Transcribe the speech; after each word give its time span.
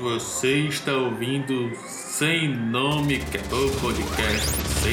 Você 0.00 0.58
está 0.58 0.92
ouvindo 0.92 1.74
Sem 1.86 2.54
Nome, 2.54 3.18
que 3.18 3.38
é 3.38 3.40
o 3.40 3.80
podcast 3.80 4.46
sem 4.80 4.92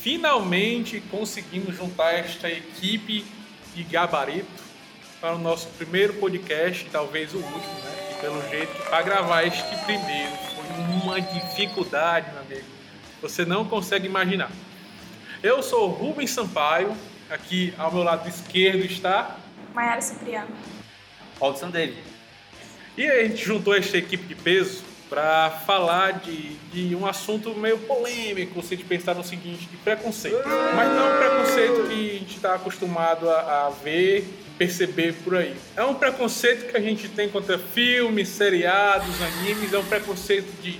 Finalmente 0.00 1.00
conseguimos 1.10 1.76
juntar 1.76 2.12
esta 2.12 2.48
equipe 2.48 3.24
de 3.74 3.82
gabarito 3.82 4.46
para 5.20 5.34
o 5.34 5.38
nosso 5.38 5.66
primeiro 5.70 6.14
podcast, 6.14 6.88
talvez 6.92 7.34
o 7.34 7.38
último, 7.38 7.58
né? 7.58 8.12
E 8.12 8.20
pelo 8.20 8.48
jeito, 8.48 8.72
para 8.88 9.02
gravar 9.02 9.42
este 9.42 9.76
primeiro 9.84 10.32
foi 10.54 11.02
uma 11.02 11.20
dificuldade, 11.20 12.30
meu 12.30 12.42
amigo. 12.42 12.77
Você 13.20 13.44
não 13.44 13.64
consegue 13.64 14.06
imaginar. 14.06 14.50
Eu 15.42 15.62
sou 15.62 15.88
Rubens 15.88 16.30
Sampaio, 16.30 16.96
aqui 17.28 17.74
ao 17.76 17.92
meu 17.92 18.02
lado 18.02 18.28
esquerdo 18.28 18.84
está. 18.84 19.36
Maiara 19.74 20.00
Cipriano. 20.00 20.48
Robson 21.40 21.70
David. 21.70 21.98
E 22.96 23.06
a 23.06 23.24
gente 23.24 23.44
juntou 23.44 23.74
esta 23.74 23.96
equipe 23.96 24.24
de 24.24 24.34
peso 24.34 24.82
para 25.08 25.50
falar 25.50 26.20
de, 26.20 26.54
de 26.72 26.94
um 26.94 27.06
assunto 27.06 27.54
meio 27.54 27.78
polêmico, 27.78 28.62
se 28.62 28.74
a 28.74 28.76
gente 28.76 28.86
pensar 28.86 29.14
no 29.14 29.24
seguinte, 29.24 29.66
de 29.66 29.76
preconceito. 29.78 30.42
Mas 30.74 30.88
não 30.92 31.14
um 31.14 31.18
preconceito 31.18 31.88
que 31.88 32.10
a 32.10 32.18
gente 32.18 32.36
está 32.36 32.54
acostumado 32.54 33.28
a, 33.30 33.66
a 33.66 33.70
ver, 33.70 34.28
perceber 34.58 35.14
por 35.24 35.36
aí. 35.36 35.56
É 35.76 35.82
um 35.84 35.94
preconceito 35.94 36.70
que 36.70 36.76
a 36.76 36.80
gente 36.80 37.08
tem 37.08 37.28
contra 37.28 37.58
filmes, 37.58 38.28
seriados, 38.28 39.22
animes, 39.22 39.72
é 39.72 39.78
um 39.78 39.84
preconceito 39.84 40.50
de 40.62 40.78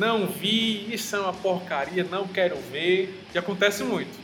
não 0.00 0.26
vi, 0.26 0.92
isso 0.94 1.14
é 1.14 1.20
uma 1.20 1.34
porcaria, 1.34 2.02
não 2.04 2.26
quero 2.26 2.56
ver, 2.72 3.22
e 3.34 3.38
acontece 3.38 3.84
muito. 3.84 4.18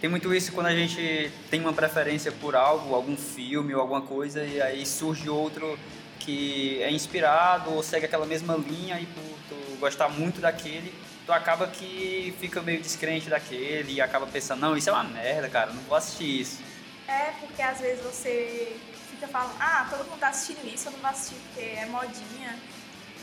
Tem 0.00 0.10
muito 0.10 0.34
isso 0.34 0.50
quando 0.50 0.66
a 0.66 0.74
gente 0.74 1.30
tem 1.48 1.60
uma 1.60 1.72
preferência 1.72 2.32
por 2.32 2.56
algo, 2.56 2.92
algum 2.92 3.16
filme 3.16 3.72
ou 3.72 3.80
alguma 3.80 4.02
coisa, 4.02 4.44
e 4.44 4.60
aí 4.60 4.84
surge 4.84 5.30
outro 5.30 5.78
que 6.18 6.82
é 6.82 6.90
inspirado 6.90 7.70
ou 7.70 7.84
segue 7.84 8.06
aquela 8.06 8.26
mesma 8.26 8.56
linha 8.56 8.98
e 9.00 9.06
por 9.06 9.22
tu 9.48 9.76
gostar 9.78 10.08
muito 10.08 10.40
daquele, 10.40 10.92
tu 11.24 11.32
acaba 11.32 11.68
que 11.68 12.34
fica 12.40 12.60
meio 12.60 12.82
descrente 12.82 13.30
daquele 13.30 13.92
e 13.92 14.00
acaba 14.00 14.26
pensando, 14.26 14.60
não, 14.60 14.76
isso 14.76 14.90
é 14.90 14.92
uma 14.92 15.04
merda, 15.04 15.48
cara, 15.48 15.72
não 15.72 15.82
vou 15.82 15.96
assistir 15.96 16.40
isso. 16.40 16.58
É, 17.06 17.30
porque 17.38 17.62
às 17.62 17.80
vezes 17.80 18.02
você 18.02 18.76
fica 19.08 19.28
falando, 19.28 19.54
ah, 19.60 19.86
todo 19.88 20.04
mundo 20.10 20.18
tá 20.18 20.30
assistindo 20.30 20.66
isso, 20.66 20.88
eu 20.88 20.92
não 20.92 20.98
vou 20.98 21.10
assistir 21.10 21.36
porque 21.46 21.64
é 21.64 21.86
modinha. 21.86 22.58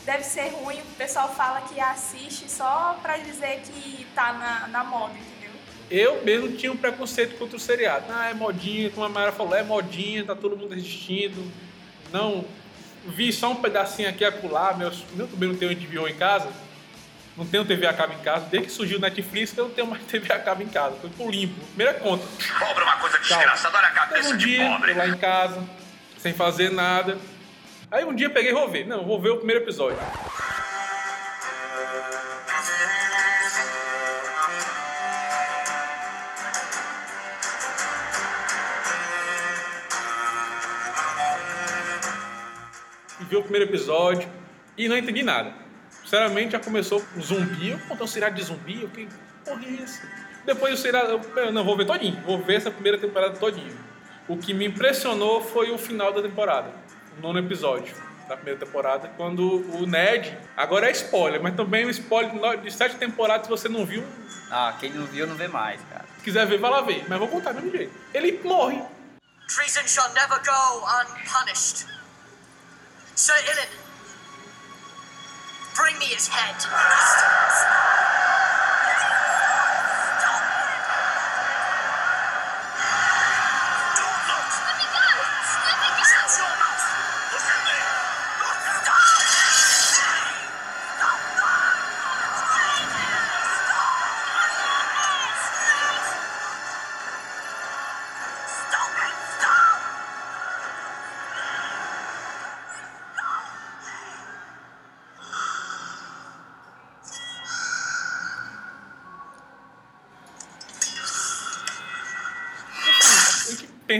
Deve 0.04 0.22
ser 0.22 0.48
ruim, 0.50 0.78
o 0.78 0.94
pessoal 0.96 1.34
fala 1.34 1.62
que 1.62 1.80
assiste 1.80 2.50
só 2.50 2.98
pra 3.00 3.16
dizer 3.16 3.62
que 3.64 4.06
tá 4.14 4.34
na, 4.34 4.68
na 4.68 4.84
moda, 4.84 5.14
entendeu? 5.14 5.50
Eu 5.90 6.22
mesmo 6.22 6.52
tinha 6.56 6.70
um 6.70 6.76
preconceito 6.76 7.38
contra 7.38 7.56
o 7.56 7.60
seriado. 7.60 8.04
Ah, 8.10 8.28
é 8.28 8.34
modinha, 8.34 8.90
como 8.90 9.06
a 9.06 9.08
Mara 9.08 9.32
falou, 9.32 9.54
é 9.54 9.62
modinha, 9.62 10.24
tá 10.24 10.34
todo 10.34 10.56
mundo 10.56 10.74
assistindo. 10.74 11.50
Não, 12.12 12.44
vi 13.06 13.32
só 13.32 13.50
um 13.50 13.56
pedacinho 13.56 14.08
aqui 14.08 14.24
acolá, 14.24 14.74
meu, 14.74 14.92
meu 15.14 15.26
também 15.26 15.48
não 15.48 15.56
tenho 15.56 15.74
HBO 15.74 16.06
em 16.06 16.14
casa. 16.14 16.50
Não 17.36 17.44
tenho 17.44 17.64
TV 17.64 17.86
a 17.86 17.92
cabo 17.92 18.12
em 18.12 18.18
casa. 18.18 18.46
Desde 18.46 18.68
que 18.68 18.72
surgiu 18.72 18.98
o 18.98 19.00
Netflix, 19.00 19.56
eu 19.56 19.64
não 19.64 19.74
tenho 19.74 19.86
mais 19.88 20.02
TV 20.06 20.32
a 20.32 20.38
cabo 20.38 20.62
em 20.62 20.68
casa. 20.68 20.96
Foi 21.00 21.10
por 21.10 21.30
limpo. 21.30 21.58
Primeira 21.68 21.94
conta. 21.94 22.24
Pobre 22.60 22.82
é 22.82 22.84
uma 22.84 22.96
coisa 22.98 23.18
desgraçada, 23.18 23.76
olha 23.76 23.88
a 23.88 23.90
cabeça 23.90 24.28
um 24.28 24.36
de 24.36 24.44
dia, 24.44 24.68
pobre. 24.68 24.92
tô 24.92 24.98
lá 24.98 25.08
em 25.08 25.16
casa, 25.16 25.64
sem 26.18 26.32
fazer 26.32 26.70
nada. 26.70 27.18
Aí 27.94 28.04
um 28.04 28.12
dia 28.12 28.28
peguei 28.28 28.50
e 28.50 28.52
vou 28.52 28.68
ver. 28.68 28.84
Não, 28.88 29.04
vou 29.06 29.20
ver 29.20 29.30
o 29.30 29.36
primeiro 29.36 29.62
episódio. 29.62 29.96
Vi 43.20 43.36
o 43.36 43.42
primeiro 43.42 43.70
episódio 43.70 44.28
e 44.76 44.88
não 44.88 44.98
entendi 44.98 45.22
nada. 45.22 45.54
Sinceramente, 46.02 46.50
já 46.50 46.58
começou 46.58 47.00
com 47.00 47.20
zumbi. 47.20 47.70
Eu 47.70 47.78
contei 47.78 48.04
um 48.04 48.08
seriado 48.08 48.34
de 48.34 48.42
zumbi. 48.42 48.82
Eu 48.82 48.88
fiquei, 48.88 49.08
porra, 49.44 49.64
é 49.66 49.70
isso? 49.70 50.02
Depois 50.44 50.74
o 50.74 50.76
seriado, 50.76 51.12
eu, 51.12 51.44
eu 51.44 51.52
não, 51.52 51.64
vou 51.64 51.76
ver 51.76 51.86
todinho. 51.86 52.20
Vou 52.22 52.38
ver 52.38 52.56
essa 52.56 52.72
primeira 52.72 52.98
temporada 52.98 53.36
todinho. 53.36 53.78
O 54.26 54.36
que 54.36 54.52
me 54.52 54.66
impressionou 54.66 55.40
foi 55.40 55.70
o 55.70 55.78
final 55.78 56.12
da 56.12 56.20
temporada. 56.20 56.72
Nono 57.20 57.38
episódio 57.38 57.94
da 58.28 58.36
primeira 58.36 58.58
temporada. 58.58 59.08
Quando 59.16 59.60
o 59.76 59.86
Ned, 59.86 60.36
agora 60.56 60.88
é 60.88 60.92
spoiler, 60.92 61.42
mas 61.42 61.54
também 61.54 61.86
um 61.86 61.90
spoiler 61.90 62.60
de 62.60 62.70
sete 62.70 62.96
temporadas 62.96 63.46
se 63.46 63.50
você 63.50 63.68
não 63.68 63.84
viu. 63.84 64.04
Ah, 64.50 64.74
quem 64.78 64.92
não 64.92 65.06
viu 65.06 65.26
não 65.26 65.34
vê 65.36 65.48
mais, 65.48 65.80
cara. 65.90 66.04
Se 66.16 66.24
quiser 66.24 66.46
ver, 66.46 66.58
vai 66.58 66.70
lá 66.70 66.80
ver. 66.80 67.04
Mas 67.08 67.18
vou 67.18 67.28
contar 67.28 67.52
do 67.52 67.62
mesmo 67.62 67.76
jeito. 67.76 67.92
Ele 68.12 68.40
morre. 68.44 68.82
Treason 69.48 69.86
shall 69.86 70.12
never 70.14 70.40
go 70.42 70.86
unpunished. 71.00 71.86
Sir 73.14 73.34
Ilin, 73.46 73.68
bring 75.76 75.98
me 75.98 76.06
his 76.06 76.28
head. 76.28 76.56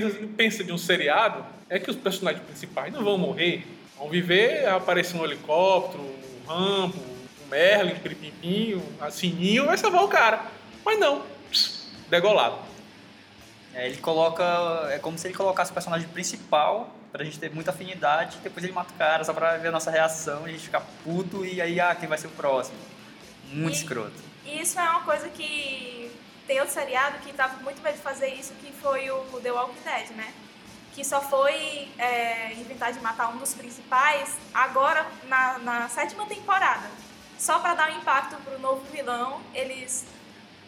Pensa, 0.00 0.19
pensa 0.37 0.65
de 0.65 0.72
um 0.72 0.78
seriado 0.78 1.44
é 1.69 1.78
que 1.78 1.91
os 1.91 1.97
personagens 1.97 2.44
principais 2.44 2.93
não 2.93 3.03
vão 3.05 3.16
morrer. 3.19 3.66
Vão 3.99 4.09
viver, 4.09 4.66
aparecer 4.69 5.16
um 5.16 5.25
helicóptero, 5.25 6.03
um 6.03 6.47
Rambo, 6.49 6.99
um 6.99 7.49
Merlin, 7.50 7.93
um 7.94 7.99
Peripimpinho, 8.00 8.82
um 9.00 9.10
Sininho, 9.10 9.66
vai 9.66 9.77
salvar 9.78 10.05
o 10.05 10.09
cara. 10.09 10.44
Mas 10.84 10.99
não, 10.99 11.22
pss, 11.50 11.87
degolado. 12.10 12.59
É, 13.72 13.87
ele 13.88 13.97
coloca. 13.99 14.44
É 14.91 14.99
como 14.99 15.16
se 15.19 15.27
ele 15.27 15.34
colocasse 15.34 15.71
o 15.71 15.75
personagem 15.75 16.06
principal 16.09 16.94
pra 17.11 17.25
gente 17.25 17.38
ter 17.38 17.50
muita 17.53 17.71
afinidade, 17.71 18.38
depois 18.43 18.65
ele 18.65 18.72
mata 18.72 18.93
o 18.93 18.97
cara 18.99 19.22
só 19.25 19.32
pra 19.32 19.56
ver 19.56 19.69
a 19.69 19.72
nossa 19.72 19.91
reação 19.91 20.43
e 20.47 20.50
a 20.50 20.53
gente 20.53 20.65
ficar 20.65 20.81
puto 21.05 21.44
e 21.47 21.61
aí, 21.62 21.78
ah, 21.81 21.94
quem 21.94 22.09
vai 22.09 22.19
ser 22.19 22.26
o 22.26 22.31
próximo? 22.31 22.76
Muito 23.53 23.75
E- 23.75 23.78
escroto. 23.78 24.12
E 24.44 24.61
isso 24.61 24.78
é 24.78 24.82
uma 24.82 25.00
coisa 25.03 25.28
que 25.28 26.11
tem 26.47 26.60
outro 26.60 26.75
seriado 26.75 27.19
que 27.19 27.32
tava 27.32 27.56
muito 27.62 27.81
medo 27.82 27.97
de 27.97 28.03
fazer 28.03 28.28
isso, 28.28 28.53
que 28.55 28.72
foi 28.72 29.10
o 29.10 29.41
The 29.43 29.50
Walking 29.50 29.81
Dead, 29.82 30.10
né? 30.10 30.32
Que 30.94 31.05
só 31.05 31.21
foi 31.21 31.91
é, 31.99 32.53
inventar 32.53 32.93
de 32.93 33.00
matar 33.00 33.28
um 33.31 33.38
dos 33.38 33.55
principais 33.55 34.37
agora 34.53 35.06
na, 35.27 35.59
na 35.59 35.88
sétima 35.88 36.27
temporada. 36.27 36.88
Só 37.38 37.59
pra 37.59 37.75
dar 37.75 37.91
um 37.91 37.99
impacto 37.99 38.37
pro 38.43 38.59
novo 38.59 38.84
vilão, 38.93 39.41
eles, 39.53 40.06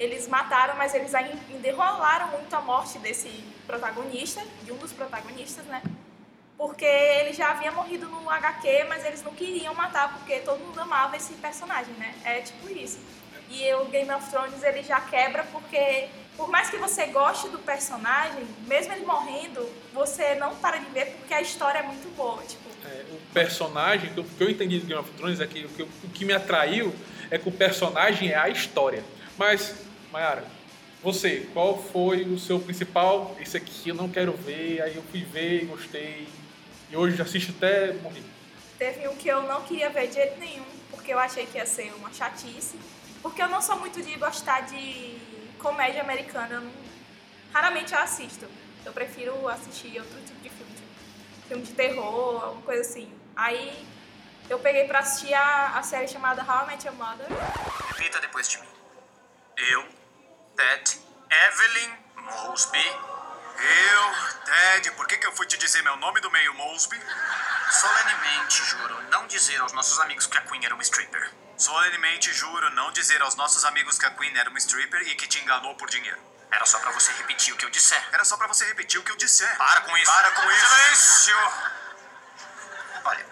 eles 0.01 0.27
mataram, 0.27 0.77
mas 0.77 0.95
eles 0.95 1.15
ainda 1.15 1.39
enrolaram 1.69 2.29
muito 2.29 2.55
a 2.55 2.61
morte 2.61 2.99
desse 2.99 3.29
protagonista, 3.67 4.43
de 4.63 4.73
um 4.73 4.77
dos 4.77 4.93
protagonistas, 4.93 5.65
né? 5.67 5.83
Porque 6.57 6.87
ele 6.87 7.35
já 7.35 7.51
havia 7.51 7.71
morrido 7.71 8.09
no 8.09 8.29
HQ, 8.29 8.85
mas 8.89 9.05
eles 9.05 9.23
não 9.23 9.35
queriam 9.35 9.75
matar 9.75 10.15
porque 10.15 10.41
todo 10.41 10.59
mundo 10.59 10.81
amava 10.81 11.17
esse 11.17 11.35
personagem, 11.35 11.93
né? 11.95 12.15
É 12.25 12.41
tipo 12.41 12.69
isso. 12.69 12.99
E 13.51 13.73
o 13.75 13.85
Game 13.87 14.11
of 14.13 14.29
Thrones 14.31 14.63
ele 14.63 14.83
já 14.83 15.01
quebra 15.01 15.45
porque, 15.53 16.09
por 16.37 16.49
mais 16.49 16.69
que 16.69 16.77
você 16.77 17.07
goste 17.07 17.49
do 17.49 17.59
personagem, 17.59 18.45
mesmo 18.67 18.93
ele 18.93 19.05
morrendo, 19.07 19.69
você 19.93 20.35
não 20.35 20.55
para 20.57 20.79
de 20.79 20.87
ver 20.91 21.07
porque 21.19 21.33
a 21.35 21.41
história 21.41 21.79
é 21.79 21.83
muito 21.83 22.15
boa. 22.17 22.43
Tipo, 22.43 22.67
É, 22.85 23.05
o 23.13 23.19
personagem, 23.33 24.13
eu, 24.17 24.25
que 24.25 24.43
eu 24.45 24.51
entendi 24.51 24.79
do 24.79 24.87
Game 24.87 25.01
of 25.01 25.11
Thrones 25.13 25.41
é 25.41 25.47
que 25.47 25.65
o, 25.65 25.69
que 25.69 25.83
o 25.83 26.09
que 26.13 26.25
me 26.25 26.33
atraiu 26.33 26.95
é 27.31 27.39
que 27.39 27.49
o 27.49 27.53
personagem 27.53 28.31
é 28.31 28.37
a 28.37 28.49
história. 28.49 29.03
Mas, 29.39 29.75
Mayara, 30.13 30.45
você, 31.03 31.49
qual 31.53 31.81
foi 31.81 32.23
o 32.23 32.39
seu 32.39 32.59
principal? 32.59 33.37
Esse 33.41 33.57
aqui 33.57 33.89
eu 33.91 33.95
não 33.95 34.09
quero 34.09 34.33
ver, 34.33 34.81
aí 34.83 34.97
eu 34.97 35.03
fui 35.11 35.23
ver 35.23 35.63
e 35.63 35.67
gostei. 35.67 36.27
E 36.91 36.97
hoje 36.97 37.21
assisto 37.21 37.53
até 37.57 37.93
morrer. 37.95 38.23
teve 38.79 39.09
um 39.09 39.17
que 39.17 39.29
eu 39.29 39.43
não 39.43 39.63
queria 39.63 39.91
ver 39.91 40.09
de 40.09 40.15
jeito 40.15 40.39
nenhum, 40.39 40.65
porque 40.91 41.13
eu 41.13 41.19
achei 41.19 41.47
que 41.47 41.59
ia 41.59 41.67
ser 41.67 41.93
uma 41.99 42.13
chatice. 42.13 42.77
Porque 43.23 43.43
eu 43.43 43.49
não 43.49 43.61
sou 43.61 43.77
muito 43.77 44.01
de 44.03 44.15
gostar 44.17 44.61
de 44.63 45.19
comédia 45.59 46.03
americana. 46.03 46.61
não- 46.61 46.73
raramente 47.53 47.93
eu 47.95 47.99
assisto. 48.01 48.47
Eu 48.85 48.93
prefiro 48.93 49.49
assistir 49.49 49.99
outro 49.99 50.21
tipo 50.23 50.41
de 50.41 50.49
filme, 50.51 50.75
tipo, 50.75 51.49
filme 51.49 51.63
de 51.65 51.73
terror, 51.73 52.45
alguma 52.45 52.63
coisa 52.63 52.83
assim. 52.83 53.13
Aí 53.35 53.87
eu 54.49 54.59
peguei 54.61 54.87
pra 54.87 55.01
assistir 55.01 55.35
a, 55.35 55.79
a 55.79 55.83
série 55.83 56.07
chamada 56.07 56.43
How 56.43 56.65
I 56.65 56.67
Met 56.69 56.87
Your 56.87 56.95
Mother. 56.97 57.27
Repita 57.89 58.21
depois 58.21 58.49
de 58.49 58.59
mim. 58.59 58.69
Eu, 59.57 59.89
Ted, 60.57 60.99
Evelyn 61.49 61.91
Mosby. 62.17 62.87
Eu, 63.59 64.45
Ted, 64.45 64.91
por 64.93 65.07
que, 65.07 65.17
que 65.17 65.27
eu 65.27 65.33
fui 65.33 65.47
te 65.47 65.57
dizer 65.59 65.83
meu 65.83 65.97
nome 65.97 66.21
do 66.21 66.31
meio, 66.31 66.55
Mosby? 66.55 67.01
Solenemente 67.71 68.63
juro 68.65 69.03
não 69.11 69.27
dizer 69.27 69.61
aos 69.61 69.73
nossos 69.73 69.99
amigos 70.01 70.27
que 70.27 70.37
a 70.39 70.43
Queen 70.43 70.65
era 70.65 70.75
uma 70.75 70.83
stripper. 70.83 71.33
Solenemente 71.57 72.33
juro 72.33 72.71
não 72.71 72.93
dizer 72.93 73.21
aos 73.23 73.35
nossos 73.35 73.65
amigos 73.65 73.99
que 73.99 74.07
a 74.07 74.11
Queen 74.11 74.37
era 74.37 74.51
uma 74.51 74.59
stripper 74.59 75.01
e 75.09 75.15
que 75.15 75.27
te 75.27 75.41
enganou 75.41 75.75
por 75.77 75.89
dinheiro. 75.89 76.21
Era 76.51 76.67
só 76.67 76.79
pra 76.79 76.91
você 76.93 77.13
repetir 77.13 77.55
o 77.55 77.57
que 77.57 77.65
eu 77.65 77.71
disser. 77.71 78.03
Era 78.13 78.25
só 78.25 78.37
pra 78.37 78.47
você 78.47 78.65
repetir 78.67 79.01
o 79.01 79.03
que 79.03 79.11
eu 79.11 79.17
disser. 79.17 79.57
Para 79.57 79.81
com 79.81 79.97
isso. 79.97 80.13
Para 80.13 80.31
com 80.33 80.51
isso. 80.51 80.67
Silêncio! 80.67 81.37
Olha, 83.05 83.27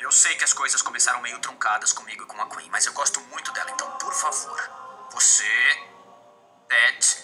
eu 0.00 0.10
sei 0.10 0.34
que 0.36 0.44
as 0.44 0.52
coisas 0.52 0.80
começaram 0.82 1.20
meio 1.20 1.38
truncadas 1.38 1.92
comigo 1.92 2.22
e 2.24 2.26
com 2.26 2.40
a 2.40 2.48
Queen, 2.48 2.70
mas 2.70 2.86
eu 2.86 2.92
gosto 2.92 3.20
muito 3.22 3.52
dela, 3.52 3.70
então, 3.70 3.90
por 3.98 4.14
favor, 4.14 4.70
você, 5.12 5.44
Ted, 6.68 7.18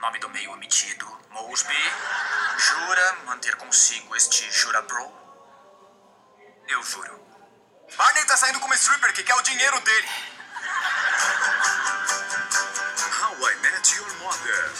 nome 0.00 0.18
do 0.18 0.28
meio 0.30 0.52
omitido, 0.52 1.06
Mosby, 1.30 1.74
jura 2.58 3.12
manter 3.24 3.56
consigo 3.56 4.16
este 4.16 4.50
jura 4.50 4.82
bro? 4.82 5.12
Eu 6.68 6.82
juro. 6.82 7.29
Barney 7.96 8.24
tá 8.24 8.36
saindo 8.36 8.60
com 8.60 8.66
uma 8.66 8.74
stripper 8.74 9.12
que 9.12 9.22
quer 9.22 9.34
o 9.34 9.42
dinheiro 9.42 9.80
dele. 9.80 10.08
How 13.22 13.50
I 13.50 13.56
Met 13.56 13.96
Your 13.96 14.18
Mother. 14.18 14.70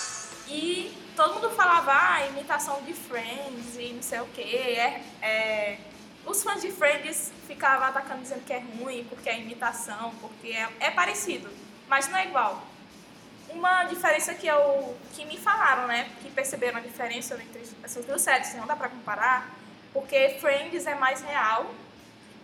E 0.46 1.12
todo 1.16 1.34
mundo 1.34 1.50
falava, 1.50 1.92
ah, 1.92 2.26
imitação 2.26 2.82
de 2.82 2.94
Friends 2.94 3.76
e 3.76 3.92
não 3.92 4.02
sei 4.02 4.20
o 4.20 4.26
quê. 4.28 4.42
É, 4.42 5.02
é... 5.22 5.78
Os 6.24 6.42
fãs 6.42 6.60
de 6.60 6.70
Friends 6.70 7.32
ficavam 7.46 7.88
atacando 7.88 8.22
dizendo 8.22 8.44
que 8.44 8.52
é 8.52 8.58
ruim, 8.58 9.04
porque 9.08 9.28
é 9.28 9.38
imitação, 9.38 10.14
porque 10.20 10.48
é, 10.48 10.68
é 10.80 10.90
parecido, 10.90 11.50
mas 11.88 12.08
não 12.08 12.18
é 12.18 12.26
igual. 12.26 12.62
Uma 13.48 13.84
diferença 13.84 14.34
que 14.34 14.46
eu 14.46 14.96
que 15.14 15.24
me 15.24 15.38
falaram, 15.38 15.86
né, 15.86 16.08
que 16.22 16.30
perceberam 16.30 16.78
a 16.78 16.80
diferença 16.80 17.34
entre 17.34 17.68
essas 17.82 18.04
duas 18.04 18.22
séries, 18.22 18.54
não 18.54 18.66
dá 18.66 18.76
pra 18.76 18.88
comparar, 18.88 19.50
porque 19.92 20.38
Friends 20.40 20.86
é 20.86 20.94
mais 20.94 21.22
real 21.22 21.74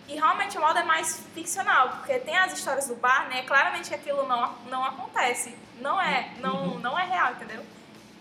e 0.08 0.14
realmente 0.14 0.56
o 0.56 0.60
modo 0.60 0.78
é 0.78 0.84
mais 0.84 1.20
ficcional, 1.34 1.88
porque 1.90 2.18
tem 2.20 2.36
as 2.36 2.52
histórias 2.52 2.86
do 2.86 2.94
bar, 2.96 3.28
né? 3.28 3.42
Claramente 3.42 3.88
que 3.88 3.94
aquilo 3.94 4.26
não, 4.26 4.54
não 4.70 4.84
acontece. 4.84 5.54
Não 5.80 6.00
é, 6.00 6.32
não, 6.38 6.78
não 6.78 6.98
é 6.98 7.04
real, 7.04 7.32
entendeu? 7.32 7.64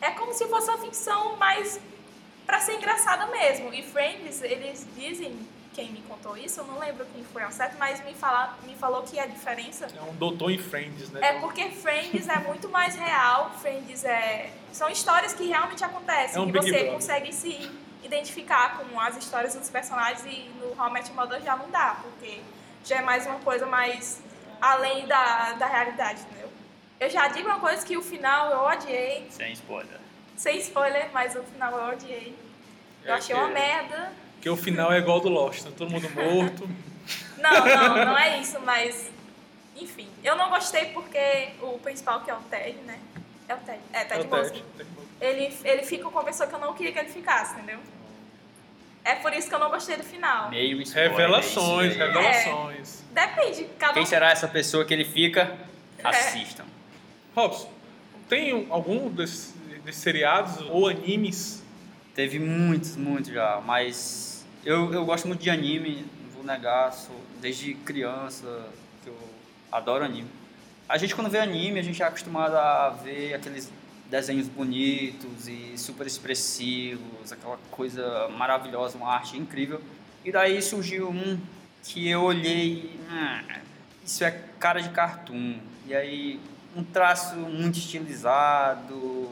É 0.01 0.11
como 0.11 0.33
se 0.33 0.47
fosse 0.47 0.69
uma 0.69 0.77
ficção 0.79 1.35
mais 1.37 1.79
pra 2.45 2.59
ser 2.59 2.75
engraçada 2.75 3.27
mesmo. 3.27 3.73
E 3.73 3.81
Friends, 3.83 4.41
eles 4.41 4.85
dizem, 4.95 5.37
quem 5.73 5.91
me 5.91 6.01
contou 6.01 6.35
isso, 6.37 6.59
eu 6.59 6.65
não 6.65 6.79
lembro 6.79 7.05
quem 7.13 7.23
foi 7.23 7.43
ao 7.43 7.51
certo, 7.51 7.75
mas 7.77 8.03
me, 8.03 8.13
fala, 8.13 8.57
me 8.63 8.75
falou 8.75 9.03
que 9.03 9.19
a 9.19 9.25
diferença 9.25 9.87
É 9.95 10.01
um 10.01 10.13
doutor 10.15 10.51
em 10.51 10.57
Friends, 10.57 11.09
né? 11.11 11.19
é 11.23 11.39
porque 11.39 11.69
Friends 11.69 12.27
é 12.27 12.39
muito 12.39 12.67
mais 12.69 12.95
real. 12.95 13.51
Friends 13.61 14.03
é. 14.03 14.51
São 14.71 14.89
histórias 14.89 15.33
que 15.33 15.45
realmente 15.47 15.83
acontecem. 15.83 16.37
É 16.37 16.39
um 16.39 16.49
e 16.49 16.51
Big 16.51 16.65
você 16.65 16.71
Brother. 16.71 16.93
consegue 16.93 17.33
se 17.33 17.71
identificar 18.05 18.77
com 18.77 18.99
as 18.99 19.17
histórias 19.17 19.55
dos 19.55 19.69
personagens 19.69 20.23
e 20.25 20.49
no 20.59 20.79
How 20.79 20.89
I 20.89 20.93
Met 20.93 21.09
Your 21.09 21.15
Mother 21.19 21.41
já 21.41 21.55
não 21.55 21.69
dá, 21.69 21.97
porque 22.01 22.39
já 22.83 22.97
é 22.97 23.01
mais 23.01 23.25
uma 23.25 23.39
coisa 23.39 23.65
mais 23.65 24.21
além 24.61 25.05
da, 25.07 25.53
da 25.53 25.65
realidade, 25.65 26.21
entendeu? 26.21 26.49
Eu 26.99 27.09
já 27.09 27.27
digo 27.27 27.47
uma 27.49 27.59
coisa 27.59 27.85
que 27.85 27.97
o 27.97 28.01
final 28.01 28.51
eu 28.51 28.59
odiei, 28.61 29.27
Sem 29.29 29.51
spoiler. 29.53 29.99
sem 30.37 30.57
spoiler, 30.59 31.09
mas 31.13 31.35
o 31.35 31.43
final 31.43 31.77
eu 31.77 31.93
odiei. 31.93 32.35
Eu 33.03 33.13
É 33.13 33.17
achei 33.17 33.35
que- 33.35 33.41
uma 33.41 33.49
merda. 33.49 34.11
Porque 34.35 34.49
o 34.49 34.55
final 34.57 34.91
é 34.93 34.99
igual 34.99 35.17
ao 35.17 35.23
do 35.23 35.29
Lost, 35.29 35.63
tá 35.63 35.71
todo 35.75 35.89
mundo 35.91 36.09
morto. 36.11 36.69
Não, 37.37 37.51
não, 37.51 38.05
não 38.05 38.17
é 38.17 38.39
isso, 38.39 38.59
mas. 38.61 39.11
Enfim, 39.75 40.09
eu 40.23 40.35
não 40.35 40.49
gostei 40.49 40.85
porque 40.85 41.49
o 41.61 41.77
principal, 41.77 42.21
que 42.21 42.31
é 42.31 42.33
o 42.33 42.39
Ted, 42.49 42.77
né? 42.79 42.97
É 43.47 43.53
o 43.53 43.57
Ted. 43.57 43.79
É, 43.93 44.01
É 44.01 44.05
Ted 44.05 44.25
o 44.25 44.29
Mosby. 44.29 44.63
Ted. 44.75 44.89
Ele, 45.21 45.53
ele 45.63 45.83
fica 45.83 46.03
com 46.03 46.09
uma 46.09 46.23
pessoa 46.23 46.47
que 46.47 46.55
eu 46.55 46.59
não 46.59 46.73
queria 46.73 46.91
que 46.91 46.99
ele 46.99 47.09
ficasse, 47.09 47.53
entendeu? 47.53 47.79
É 49.03 49.15
por 49.15 49.31
isso 49.33 49.47
que 49.47 49.55
eu 49.55 49.59
não 49.59 49.69
gostei 49.69 49.95
do 49.95 50.03
final. 50.03 50.49
Meio 50.49 50.81
spoiler. 50.81 51.11
Revelações, 51.11 51.91
isso 51.91 51.99
revelações. 51.99 53.03
Depende, 53.11 53.69
cada 53.77 53.93
Quem 53.93 54.03
um. 54.03 54.05
será 54.05 54.31
essa 54.31 54.47
pessoa 54.47 54.83
que 54.83 54.93
ele 54.93 55.05
fica? 55.05 55.55
Assistam. 56.03 56.65
Robson, 57.35 57.71
tem 58.27 58.53
um- 58.53 58.71
algum 58.73 59.09
desses, 59.09 59.53
desses 59.83 60.01
seriados 60.01 60.59
ou 60.69 60.87
animes? 60.87 61.63
Teve 62.15 62.39
muitos, 62.39 62.95
muitos 62.95 63.31
já, 63.31 63.61
mas 63.65 64.45
eu, 64.63 64.93
eu 64.93 65.05
gosto 65.05 65.27
muito 65.27 65.41
de 65.41 65.49
anime, 65.49 66.05
não 66.23 66.29
vou 66.31 66.43
negar, 66.43 66.91
sou, 66.93 67.15
desde 67.41 67.73
criança 67.73 68.67
que 69.03 69.09
eu 69.09 69.17
adoro 69.71 70.03
anime. 70.03 70.29
A 70.87 70.97
gente 70.97 71.13
quando 71.15 71.29
vê 71.29 71.39
anime, 71.39 71.79
a 71.79 71.83
gente 71.83 72.01
é 72.01 72.05
acostumado 72.05 72.55
a 72.55 72.89
ver 72.89 73.33
aqueles 73.33 73.71
desenhos 74.09 74.47
bonitos 74.47 75.47
e 75.47 75.77
super 75.77 76.05
expressivos, 76.05 77.31
aquela 77.31 77.57
coisa 77.71 78.27
maravilhosa, 78.37 78.97
uma 78.97 79.11
arte 79.11 79.37
incrível. 79.37 79.81
E 80.23 80.31
daí 80.31 80.61
surgiu 80.61 81.09
um 81.09 81.39
que 81.83 82.07
eu 82.09 82.21
olhei, 82.23 82.91
e, 82.95 82.99
"Hum, 83.11 83.59
isso 84.03 84.23
é 84.23 84.31
cara 84.59 84.81
de 84.81 84.89
cartoon. 84.89 85.57
E 85.87 85.93
aí 85.95 86.39
um 86.75 86.83
traço 86.83 87.35
muito 87.35 87.77
estilizado, 87.77 89.31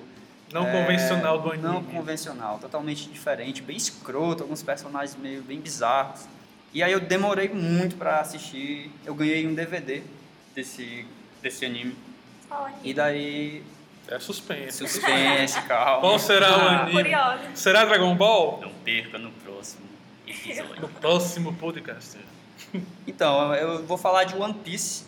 Não 0.52 0.68
é, 0.68 0.72
convencional 0.72 1.42
do 1.42 1.50
anime. 1.52 1.64
Não 1.68 1.84
convencional, 1.84 2.60
totalmente 2.60 3.10
diferente, 3.10 3.62
bem 3.62 3.75
escroto, 3.75 4.44
alguns 4.44 4.62
personagens 4.64 5.18
meio 5.20 5.42
bem 5.42 5.60
bizarros. 5.60 6.25
E 6.74 6.81
aí 6.81 6.92
eu 6.92 7.00
demorei 7.00 7.50
muito 7.50 7.96
pra 7.96 8.20
assistir. 8.20 8.92
Eu 9.06 9.14
ganhei 9.14 9.46
um 9.48 9.54
DVD 9.54 10.02
desse, 10.56 11.06
desse 11.42 11.66
anime. 11.66 11.96
Qual 12.48 12.66
anime? 12.66 12.80
E 12.84 12.94
daí, 12.94 13.64
É 14.07 14.19
suspense. 14.19 14.77
suspense, 14.88 15.59
calma. 15.67 16.01
Qual 16.01 16.19
será 16.19 16.50
o 16.57 16.61
Ah, 16.61 16.81
anime? 16.83 16.91
curiosa. 17.03 17.41
Será 17.55 17.85
Dragon 17.85 18.13
Ball? 18.15 18.59
Não 18.61 18.69
perca 18.83 19.17
no 19.17 19.31
próximo 19.31 19.83
episódio. 20.27 20.81
No 20.81 20.89
próximo 20.89 21.53
podcast. 21.53 22.17
Então, 23.07 23.53
eu 23.55 23.85
vou 23.85 23.97
falar 23.97 24.23
de 24.25 24.35
One 24.35 24.53
Piece. 24.55 25.05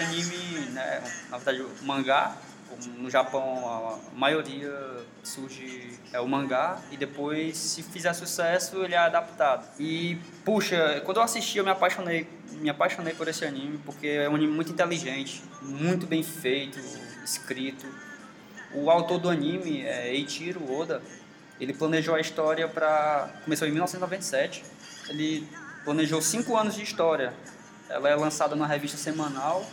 Esse 0.00 0.02
anime, 0.02 0.70
né, 0.70 1.02
na 1.30 1.36
verdade, 1.36 1.62
o 1.62 1.84
mangá, 1.84 2.36
no 2.98 3.10
Japão 3.10 3.98
a 4.14 4.16
maioria 4.16 4.72
surge 5.22 5.98
é 6.12 6.20
o 6.20 6.28
mangá 6.28 6.80
e 6.90 6.96
depois, 6.96 7.56
se 7.56 7.82
fizer 7.82 8.12
sucesso, 8.12 8.84
ele 8.84 8.94
é 8.94 8.98
adaptado. 8.98 9.68
E, 9.78 10.18
puxa, 10.44 11.02
quando 11.04 11.18
eu 11.18 11.22
assisti, 11.22 11.58
eu 11.58 11.64
me 11.64 11.70
apaixonei, 11.70 12.28
me 12.52 12.70
apaixonei 12.70 13.12
por 13.14 13.28
esse 13.28 13.44
anime, 13.44 13.78
porque 13.84 14.06
é 14.06 14.28
um 14.28 14.34
anime 14.34 14.52
muito 14.52 14.72
inteligente, 14.72 15.42
muito 15.62 16.06
bem 16.06 16.22
feito, 16.22 16.78
escrito. 17.24 17.86
O 18.72 18.88
autor 18.88 19.18
do 19.18 19.28
anime 19.28 19.82
é 19.82 20.14
Eiichiro 20.14 20.72
Oda. 20.72 21.02
Ele 21.60 21.74
planejou 21.74 22.14
a 22.14 22.20
história 22.20 22.66
para 22.68 23.28
começou 23.44 23.66
em 23.66 23.72
1997. 23.72 24.64
Ele 25.08 25.46
planejou 25.84 26.22
cinco 26.22 26.56
anos 26.56 26.76
de 26.76 26.82
história. 26.82 27.34
Ela 27.88 28.08
é 28.08 28.14
lançada 28.14 28.54
na 28.54 28.66
revista 28.66 28.96
semanal, 28.96 29.66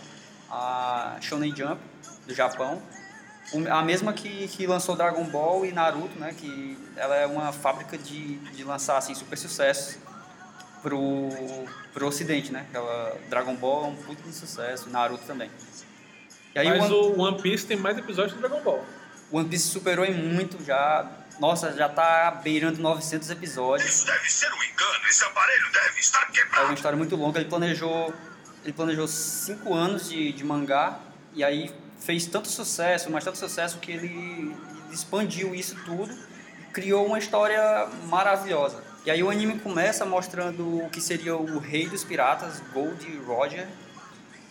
a 0.49 1.17
Shonen 1.21 1.55
Jump 1.55 1.79
do 2.25 2.33
Japão. 2.33 2.81
O- 3.53 3.67
A 3.71 3.81
mesma 3.81 4.11
que, 4.13 4.47
que 4.49 4.67
lançou 4.67 4.95
Dragon 4.95 5.23
Ball 5.25 5.65
e 5.65 5.71
Naruto, 5.71 6.19
né? 6.19 6.33
Que 6.37 6.77
ela 6.95 7.15
é 7.15 7.25
uma 7.25 7.51
fábrica 7.53 7.97
de, 7.97 8.35
de 8.37 8.63
lançar 8.63 8.97
assim 8.97 9.15
super 9.15 9.37
sucessos 9.37 9.97
pro 10.81 11.29
pro 11.93 12.07
Ocidente, 12.07 12.51
né? 12.51 12.65
Aquela 12.69 13.17
Dragon 13.29 13.55
Ball 13.55 13.85
é 13.85 13.87
um 13.87 13.95
puto 13.95 14.21
de 14.23 14.33
sucesso, 14.33 14.89
Naruto 14.89 15.23
também. 15.25 15.49
E 16.53 16.59
aí 16.59 16.67
Mas 16.79 16.91
o 16.91 17.11
One- 17.11 17.15
o 17.17 17.21
One 17.21 17.41
Piece 17.41 17.65
tem 17.65 17.77
mais 17.77 17.97
episódios 17.97 18.33
que 18.33 18.39
Dragon 18.39 18.61
Ball. 18.61 18.85
One 19.31 19.47
Piece 19.49 19.67
superou 19.69 20.05
em 20.05 20.13
muito 20.13 20.63
já. 20.63 21.09
Nossa, 21.39 21.71
já 21.73 21.87
tá 21.89 22.31
beirando 22.43 22.81
900 22.81 23.29
episódios. 23.29 23.87
Isso 23.89 24.05
deve 24.07 24.29
ser 24.31 24.51
um 24.51 24.63
engano. 24.63 25.07
Esse 25.09 25.23
aparelho 25.23 25.71
deve 25.71 25.99
estar 25.99 26.21
É 26.23 26.31
quebrado. 26.31 26.65
uma 26.65 26.73
história 26.73 26.97
muito 26.97 27.15
longa. 27.15 27.39
Ele 27.39 27.49
planejou, 27.49 28.13
ele 28.67 28.73
planejou 28.73 29.07
cinco 29.07 29.73
anos 29.73 30.09
de, 30.09 30.33
de 30.33 30.43
mangá 30.43 30.99
e 31.33 31.41
aí 31.41 31.71
fez 32.01 32.25
tanto 32.25 32.49
sucesso, 32.49 33.09
mas 33.09 33.23
tanto 33.23 33.37
sucesso 33.37 33.77
que 33.77 33.93
ele 33.93 34.53
expandiu 34.91 35.55
isso 35.55 35.73
tudo 35.85 36.13
e 36.59 36.65
criou 36.73 37.05
uma 37.05 37.17
história 37.17 37.87
maravilhosa. 38.09 38.83
E 39.05 39.09
aí 39.09 39.23
o 39.23 39.29
anime 39.29 39.57
começa 39.59 40.05
mostrando 40.05 40.83
o 40.83 40.89
que 40.89 40.99
seria 40.99 41.33
o 41.37 41.59
rei 41.59 41.87
dos 41.87 42.03
piratas, 42.03 42.61
Gold 42.73 43.05
Roger, 43.25 43.65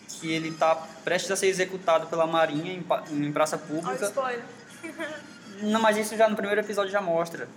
que 0.07 0.31
ele 0.31 0.51
tá 0.51 0.75
prestes 1.03 1.29
a 1.29 1.35
ser 1.35 1.45
executado 1.45 2.07
pela 2.07 2.25
marinha 2.25 2.73
em, 3.11 3.31
praça 3.31 3.55
pública. 3.55 4.03
spoiler. 4.03 4.43
Não, 5.61 5.79
mas 5.79 5.95
isso 5.95 6.17
já 6.17 6.27
no 6.27 6.35
primeiro 6.35 6.61
episódio 6.61 6.91
já 6.91 7.01
mostra. 7.01 7.47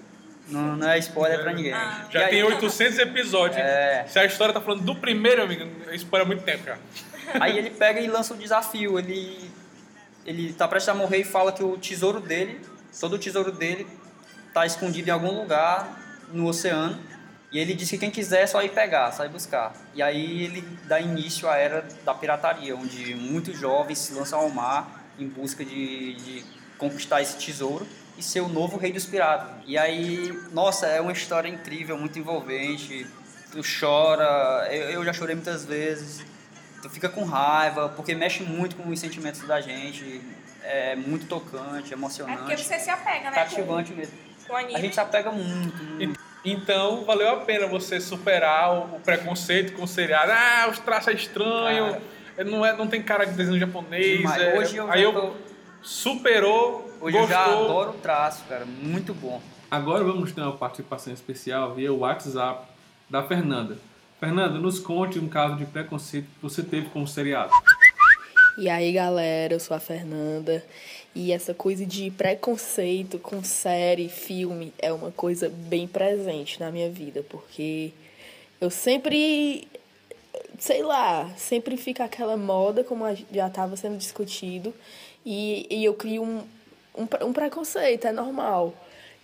Não, 0.50 0.76
não 0.76 0.90
é 0.90 0.98
spoiler 0.98 1.40
pra 1.42 1.52
ninguém. 1.52 1.72
Ah. 1.72 2.06
Já 2.10 2.20
aí- 2.26 2.30
tem 2.30 2.42
800 2.42 2.98
episódios. 2.98 3.58
É. 3.58 4.04
Se 4.08 4.18
a 4.18 4.24
história 4.24 4.52
tá 4.52 4.60
falando 4.60 4.82
do 4.82 4.94
primeiro, 4.96 5.42
amigo, 5.42 5.64
spoiler 5.94 6.26
há 6.26 6.28
muito 6.28 6.42
tempo 6.42 6.64
já. 6.64 6.76
Aí 7.40 7.56
ele 7.56 7.70
pega 7.70 8.00
e 8.00 8.06
lança 8.08 8.34
o 8.34 8.36
desafio. 8.36 8.98
Ele, 8.98 9.50
ele 10.26 10.52
tá 10.52 10.66
prestes 10.66 10.88
a 10.88 10.94
morrer 10.94 11.18
e 11.18 11.24
fala 11.24 11.52
que 11.52 11.62
o 11.62 11.76
tesouro 11.78 12.20
dele, 12.20 12.60
todo 13.00 13.14
o 13.14 13.18
tesouro 13.18 13.52
dele, 13.52 13.86
tá 14.52 14.66
escondido 14.66 15.08
em 15.08 15.12
algum 15.12 15.40
lugar 15.40 16.00
no 16.32 16.46
oceano. 16.46 16.98
E 17.52 17.58
ele 17.58 17.74
diz 17.74 17.90
que 17.90 17.98
quem 17.98 18.10
quiser 18.10 18.42
é 18.42 18.46
só 18.46 18.62
ir 18.62 18.70
pegar, 18.70 19.10
só 19.12 19.24
ir 19.24 19.28
buscar. 19.28 19.72
E 19.94 20.00
aí 20.02 20.44
ele 20.44 20.62
dá 20.84 21.00
início 21.00 21.48
à 21.48 21.56
era 21.56 21.84
da 22.04 22.14
pirataria, 22.14 22.76
onde 22.76 23.14
muitos 23.14 23.58
jovens 23.58 23.98
se 23.98 24.12
lançam 24.14 24.38
ao 24.38 24.48
mar 24.50 25.00
em 25.18 25.28
busca 25.28 25.64
de, 25.64 26.14
de 26.14 26.44
conquistar 26.80 27.20
esse 27.20 27.36
tesouro 27.36 27.86
e 28.18 28.22
ser 28.22 28.40
o 28.40 28.48
novo 28.48 28.76
rei 28.78 28.90
dos 28.92 29.04
piratas. 29.06 29.48
E 29.66 29.76
aí, 29.78 30.32
nossa, 30.52 30.86
é 30.86 31.00
uma 31.00 31.12
história 31.12 31.48
incrível, 31.48 31.96
muito 31.96 32.18
envolvente. 32.18 33.06
Tu 33.52 33.60
chora, 33.80 34.66
eu, 34.72 34.90
eu 34.90 35.04
já 35.04 35.12
chorei 35.12 35.34
muitas 35.34 35.64
vezes. 35.64 36.24
Tu 36.82 36.88
fica 36.88 37.08
com 37.08 37.24
raiva, 37.24 37.90
porque 37.90 38.14
mexe 38.14 38.42
muito 38.42 38.74
com 38.76 38.88
os 38.88 38.98
sentimentos 38.98 39.42
da 39.46 39.60
gente. 39.60 40.22
É 40.62 40.94
muito 40.96 41.26
tocante, 41.26 41.92
É 41.92 41.96
emocionante. 41.96 42.38
porque 42.38 42.56
você 42.56 42.78
se 42.78 42.90
apega, 42.90 43.30
né? 43.30 43.36
cativante 43.36 43.92
mesmo. 43.92 44.14
Com, 44.40 44.46
com 44.46 44.52
o 44.52 44.56
anime. 44.56 44.74
A 44.76 44.80
gente 44.80 44.94
se 44.94 45.00
apega 45.00 45.30
muito. 45.30 45.82
muito. 45.84 46.20
Então, 46.44 47.04
valeu 47.04 47.28
a 47.30 47.36
pena 47.40 47.66
você 47.66 48.00
superar 48.00 48.72
o, 48.94 49.00
preconceito 49.00 49.74
com 49.74 49.82
o 49.84 49.88
seriado. 49.88 50.32
Ah, 50.32 50.68
os 50.70 50.78
traços 50.78 51.08
é 51.08 51.12
estranho, 51.12 51.96
não, 52.46 52.64
é, 52.64 52.74
não 52.74 52.86
tem 52.86 53.02
cara 53.02 53.26
de 53.26 53.32
desenho 53.32 53.58
japonês. 53.58 54.24
É- 54.38 54.58
Hoje 54.58 54.76
eu 54.76 54.90
aí 54.90 55.02
eu 55.02 55.12
tô- 55.12 55.49
superou, 55.82 56.90
Hoje 57.00 57.16
gostou. 57.16 57.20
eu 57.22 57.28
já 57.28 57.44
adoro 57.44 57.90
o 57.90 57.94
traço, 57.94 58.44
cara. 58.48 58.64
Muito 58.64 59.14
bom. 59.14 59.40
Agora 59.70 60.02
vamos 60.04 60.32
ter 60.32 60.40
uma 60.40 60.56
participação 60.56 61.12
especial 61.12 61.74
via 61.74 61.92
WhatsApp 61.92 62.66
da 63.08 63.22
Fernanda. 63.22 63.78
Fernanda, 64.18 64.58
nos 64.58 64.78
conte 64.78 65.18
um 65.18 65.28
caso 65.28 65.56
de 65.56 65.64
preconceito 65.64 66.26
que 66.26 66.42
você 66.42 66.62
teve 66.62 66.88
com 66.90 67.02
o 67.02 67.08
seriado. 67.08 67.52
E 68.58 68.68
aí, 68.68 68.92
galera, 68.92 69.54
eu 69.54 69.60
sou 69.60 69.76
a 69.76 69.80
Fernanda. 69.80 70.62
E 71.14 71.32
essa 71.32 71.54
coisa 71.54 71.86
de 71.86 72.10
preconceito 72.10 73.18
com 73.18 73.42
série, 73.42 74.08
filme, 74.08 74.72
é 74.78 74.92
uma 74.92 75.10
coisa 75.10 75.48
bem 75.48 75.88
presente 75.88 76.60
na 76.60 76.70
minha 76.70 76.88
vida, 76.90 77.24
porque 77.28 77.90
eu 78.60 78.70
sempre, 78.70 79.66
sei 80.58 80.82
lá, 80.82 81.28
sempre 81.36 81.76
fica 81.76 82.04
aquela 82.04 82.36
moda, 82.36 82.84
como 82.84 83.04
já 83.32 83.48
estava 83.48 83.76
sendo 83.76 83.96
discutido, 83.96 84.72
e, 85.24 85.66
e 85.70 85.84
eu 85.84 85.94
crio 85.94 86.22
um, 86.22 86.42
um, 86.96 87.26
um 87.26 87.32
preconceito, 87.32 88.06
é 88.06 88.12
normal. 88.12 88.74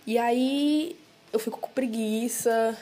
E 0.05 0.17
aí 0.17 0.95
eu 1.33 1.39
fico 1.39 1.59
com 1.59 1.69
preguiça 1.69 2.77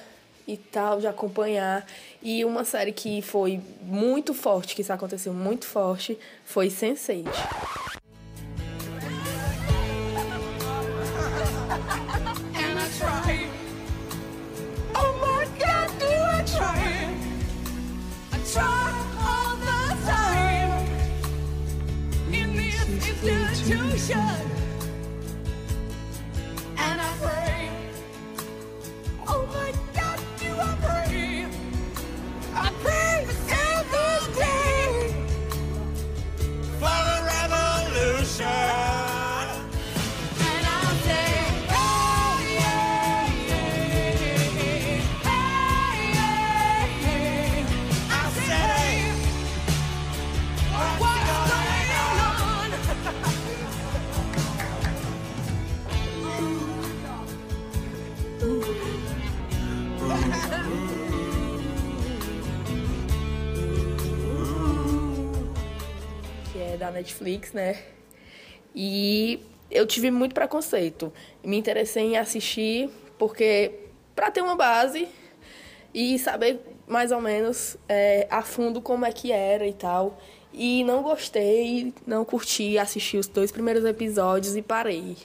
e 0.48 0.58
tal 0.58 1.00
de 1.00 1.08
acompanhar. 1.08 1.86
E 2.22 2.46
uma 2.46 2.64
série 2.64 2.92
que 2.92 3.22
foi 3.22 3.60
muito 3.82 4.34
forte, 4.34 4.76
que 4.76 4.82
isso 4.82 4.94
aconteceu 4.94 5.34
muito 5.34 5.66
forte, 5.66 6.18
foi 6.46 6.68
Sense8. 6.68 7.85
constitution. 23.68 24.55
É 66.76 66.78
da 66.78 66.92
Netflix, 66.92 67.54
né? 67.54 67.82
E 68.76 69.40
eu 69.72 69.88
tive 69.88 70.12
muito 70.12 70.36
preconceito. 70.36 71.12
Me 71.44 71.58
interessei 71.58 72.04
em 72.04 72.18
assistir 72.18 72.90
porque 73.18 73.72
para 74.16 74.30
ter 74.30 74.42
uma 74.42 74.56
base 74.56 75.08
e 75.94 76.20
saber 76.20 76.60
mais 76.88 77.12
ou 77.12 77.22
menos 77.22 77.78
é, 77.88 78.28
a 78.30 78.42
fundo 78.42 78.82
como 78.82 79.06
é 79.06 79.12
que 79.12 79.32
era 79.32 79.66
e 79.66 79.74
tal. 79.74 80.20
E 80.54 80.84
não 80.84 81.02
gostei, 81.02 81.94
não 82.06 82.24
curti, 82.24 82.78
assisti 82.78 83.18
os 83.18 83.28
dois 83.28 83.52
primeiros 83.52 83.84
episódios 83.84 84.56
e 84.56 84.62
parei. 84.62 85.18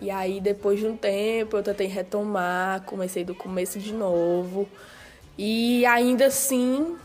E 0.00 0.10
aí, 0.10 0.40
depois 0.40 0.78
de 0.78 0.86
um 0.86 0.96
tempo, 0.96 1.56
eu 1.56 1.62
tentei 1.62 1.86
retomar, 1.86 2.82
comecei 2.82 3.24
do 3.24 3.34
começo 3.34 3.78
de 3.78 3.92
novo. 3.92 4.68
E 5.36 5.84
ainda 5.84 6.26
assim, 6.26 6.96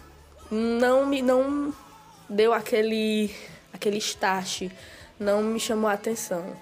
não 0.51 1.05
me 1.05 1.21
não 1.21 1.73
deu 2.29 2.53
aquele 2.53 3.33
aquele 3.73 3.97
start, 3.97 4.69
não 5.19 5.43
me 5.43 5.59
chamou 5.59 5.89
a 5.89 5.93
atenção. 5.93 6.55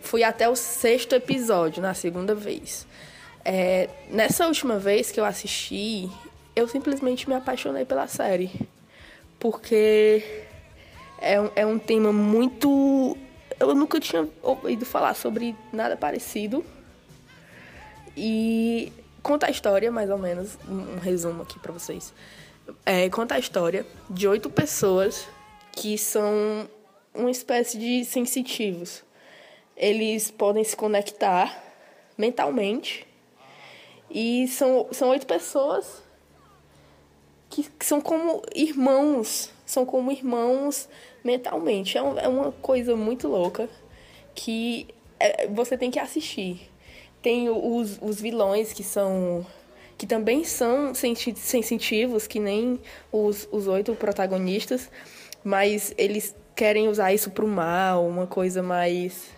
Fui 0.00 0.22
até 0.22 0.48
o 0.48 0.54
sexto 0.54 1.14
episódio 1.14 1.82
na 1.82 1.94
segunda 1.94 2.34
vez. 2.34 2.86
É, 3.44 3.88
nessa 4.08 4.46
última 4.46 4.78
vez 4.78 5.10
que 5.10 5.20
eu 5.20 5.24
assisti, 5.24 6.08
eu 6.54 6.68
simplesmente 6.68 7.28
me 7.28 7.34
apaixonei 7.34 7.84
pela 7.84 8.06
série. 8.06 8.50
Porque 9.38 10.44
é 11.18 11.40
um, 11.40 11.50
é 11.56 11.66
um 11.66 11.78
tema 11.78 12.12
muito. 12.12 13.16
Eu 13.58 13.74
nunca 13.74 14.00
tinha 14.00 14.28
ouvido 14.42 14.86
falar 14.86 15.14
sobre 15.14 15.54
nada 15.72 15.96
parecido. 15.96 16.64
E 18.16 18.92
conta 19.22 19.46
a 19.46 19.50
história, 19.50 19.90
mais 19.90 20.08
ou 20.10 20.18
menos, 20.18 20.58
um 20.68 20.94
um 20.94 20.98
resumo 20.98 21.42
aqui 21.42 21.58
pra 21.58 21.72
vocês. 21.72 22.12
É, 22.86 23.08
conta 23.10 23.34
a 23.34 23.38
história 23.38 23.86
de 24.08 24.26
oito 24.26 24.48
pessoas 24.50 25.26
que 25.72 25.98
são 25.98 26.68
uma 27.14 27.30
espécie 27.30 27.78
de 27.78 28.04
sensitivos. 28.04 29.02
Eles 29.76 30.30
podem 30.30 30.62
se 30.64 30.76
conectar 30.76 31.62
mentalmente 32.16 33.06
e 34.10 34.46
são, 34.48 34.86
são 34.92 35.08
oito 35.10 35.26
pessoas 35.26 36.02
que, 37.50 37.64
que 37.70 37.84
são 37.84 38.00
como 38.00 38.42
irmãos, 38.54 39.50
são 39.66 39.84
como 39.84 40.10
irmãos 40.12 40.88
mentalmente. 41.24 41.98
É, 41.98 42.02
um- 42.02 42.18
é 42.18 42.28
uma 42.28 42.52
coisa 42.52 42.94
muito 42.96 43.28
louca 43.28 43.68
que 44.34 44.86
é, 45.18 45.46
você 45.48 45.76
tem 45.76 45.90
que 45.90 45.98
assistir. 45.98 46.70
Tem 47.20 47.48
os, 47.48 47.98
os 48.02 48.20
vilões 48.20 48.72
que 48.72 48.82
são 48.84 49.44
que 49.96 50.06
também 50.06 50.44
são 50.44 50.92
sensitivos, 50.94 52.26
que 52.26 52.40
nem 52.40 52.80
os, 53.12 53.48
os 53.50 53.66
oito 53.66 53.94
protagonistas, 53.94 54.90
mas 55.42 55.94
eles 55.96 56.34
querem 56.54 56.88
usar 56.88 57.12
isso 57.12 57.30
pro 57.30 57.46
mal, 57.46 58.06
uma 58.06 58.26
coisa 58.26 58.62
mais 58.62 59.30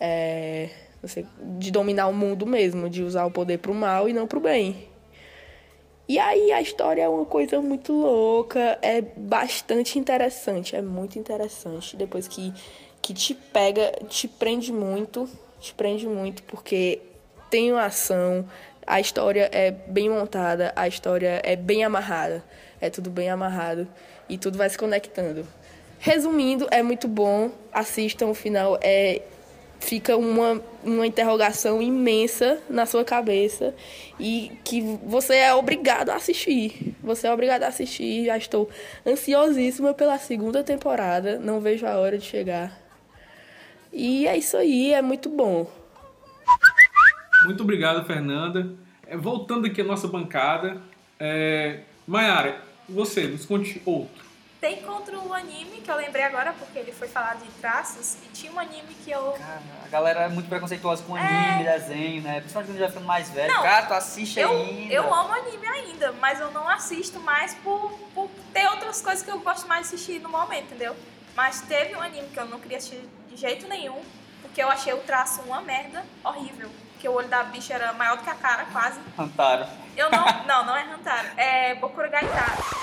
é, 0.00 0.68
sei, 1.08 1.26
de 1.58 1.70
dominar 1.70 2.08
o 2.08 2.12
mundo 2.12 2.46
mesmo, 2.46 2.88
de 2.88 3.02
usar 3.02 3.24
o 3.24 3.30
poder 3.30 3.58
pro 3.58 3.74
mal 3.74 4.08
e 4.08 4.12
não 4.12 4.26
pro 4.26 4.40
bem. 4.40 4.88
E 6.08 6.18
aí 6.18 6.52
a 6.52 6.60
história 6.60 7.02
é 7.02 7.08
uma 7.08 7.24
coisa 7.24 7.60
muito 7.60 7.92
louca, 7.92 8.78
é 8.82 9.00
bastante 9.00 9.98
interessante, 9.98 10.74
é 10.74 10.82
muito 10.82 11.18
interessante. 11.18 11.96
Depois 11.96 12.26
que, 12.26 12.52
que 13.00 13.14
te 13.14 13.34
pega, 13.34 13.92
te 14.08 14.26
prende 14.26 14.72
muito, 14.72 15.28
te 15.60 15.72
prende 15.72 16.06
muito, 16.06 16.42
porque 16.42 17.00
tem 17.48 17.72
uma 17.72 17.86
ação, 17.86 18.44
a 18.86 19.00
história 19.00 19.48
é 19.52 19.70
bem 19.70 20.10
montada, 20.10 20.72
a 20.74 20.88
história 20.88 21.40
é 21.44 21.56
bem 21.56 21.84
amarrada, 21.84 22.44
é 22.80 22.90
tudo 22.90 23.10
bem 23.10 23.30
amarrado 23.30 23.88
e 24.28 24.36
tudo 24.36 24.58
vai 24.58 24.68
se 24.68 24.78
conectando. 24.78 25.46
Resumindo, 25.98 26.66
é 26.70 26.82
muito 26.82 27.06
bom, 27.06 27.50
assistam 27.72 28.26
o 28.26 28.34
final, 28.34 28.78
é 28.82 29.22
fica 29.82 30.16
uma, 30.16 30.62
uma 30.84 31.06
interrogação 31.06 31.82
imensa 31.82 32.58
na 32.70 32.86
sua 32.86 33.04
cabeça 33.04 33.74
e 34.18 34.52
que 34.64 34.80
você 35.04 35.34
é 35.36 35.54
obrigado 35.54 36.10
a 36.10 36.14
assistir. 36.14 36.94
Você 37.02 37.26
é 37.26 37.32
obrigado 37.32 37.64
a 37.64 37.66
assistir. 37.66 38.26
Já 38.26 38.36
estou 38.36 38.68
ansiosíssima 39.04 39.92
pela 39.92 40.18
segunda 40.18 40.62
temporada. 40.62 41.38
Não 41.38 41.60
vejo 41.60 41.84
a 41.84 41.98
hora 41.98 42.16
de 42.16 42.24
chegar. 42.24 42.80
E 43.92 44.26
é 44.26 44.36
isso 44.36 44.56
aí, 44.56 44.94
é 44.94 45.02
muito 45.02 45.28
bom. 45.28 45.66
Muito 47.44 47.62
obrigado, 47.62 48.04
Fernanda. 48.04 48.70
É, 49.06 49.16
voltando 49.16 49.66
aqui 49.66 49.80
à 49.80 49.84
nossa 49.84 50.06
bancada, 50.06 50.80
é, 51.18 51.80
Mayara, 52.06 52.62
você, 52.88 53.26
nos 53.26 53.44
conte 53.44 53.80
outro. 53.84 54.22
Tem 54.60 54.80
contra 54.82 55.18
o 55.18 55.34
anime, 55.34 55.80
que 55.80 55.90
eu 55.90 55.96
lembrei 55.96 56.22
agora 56.22 56.52
porque 56.52 56.78
ele 56.78 56.92
foi 56.92 57.08
falar 57.08 57.34
de 57.34 57.48
traços, 57.60 58.16
e 58.24 58.28
tinha 58.28 58.52
um 58.52 58.60
anime 58.60 58.94
que 59.04 59.10
eu. 59.10 59.32
Cara, 59.32 59.60
a 59.84 59.88
galera 59.88 60.20
é 60.20 60.28
muito 60.28 60.48
preconceituosa 60.48 61.02
com 61.02 61.16
anime, 61.16 61.64
desenho, 61.64 62.22
né? 62.22 62.38
Principalmente 62.38 62.70
quando 62.70 62.78
já 62.78 62.88
ficando 62.88 63.06
mais 63.06 63.28
velho. 63.30 63.50
É. 63.50 63.54
Não, 63.54 63.62
Cara, 63.62 63.86
tu 63.86 63.94
assiste 63.94 64.38
Eu, 64.38 64.52
ainda. 64.52 64.94
eu 64.94 65.12
amo 65.12 65.32
anime 65.32 65.66
ainda, 65.66 66.12
mas 66.12 66.38
eu 66.38 66.52
não 66.52 66.68
assisto 66.68 67.18
mais 67.18 67.54
por, 67.56 67.90
por 68.14 68.30
ter 68.52 68.68
outras 68.68 69.02
coisas 69.02 69.24
que 69.24 69.32
eu 69.32 69.40
gosto 69.40 69.66
mais 69.66 69.88
de 69.88 69.96
assistir 69.96 70.20
no 70.20 70.28
momento, 70.28 70.66
entendeu? 70.66 70.94
Mas 71.34 71.60
teve 71.62 71.96
um 71.96 72.00
anime 72.00 72.28
que 72.28 72.38
eu 72.38 72.46
não 72.46 72.60
queria 72.60 72.78
assistir 72.78 73.00
de 73.28 73.36
jeito 73.36 73.66
nenhum, 73.66 74.00
porque 74.42 74.62
eu 74.62 74.68
achei 74.68 74.92
o 74.92 74.98
traço 74.98 75.40
uma 75.42 75.60
merda 75.60 76.04
horrível. 76.22 76.70
Porque 77.02 77.08
o 77.08 77.18
olho 77.18 77.26
da 77.26 77.42
bicha 77.42 77.74
era 77.74 77.92
maior 77.94 78.16
do 78.16 78.22
que 78.22 78.30
a 78.30 78.34
cara, 78.36 78.64
quase. 78.66 79.00
Hantaro. 79.18 79.66
Eu 79.96 80.08
não. 80.08 80.24
não, 80.46 80.66
não 80.66 80.76
é 80.76 80.84
Hantaro. 80.84 81.26
É 81.36 81.74
Bokuro 81.74 82.08
Gaitara. 82.08 82.81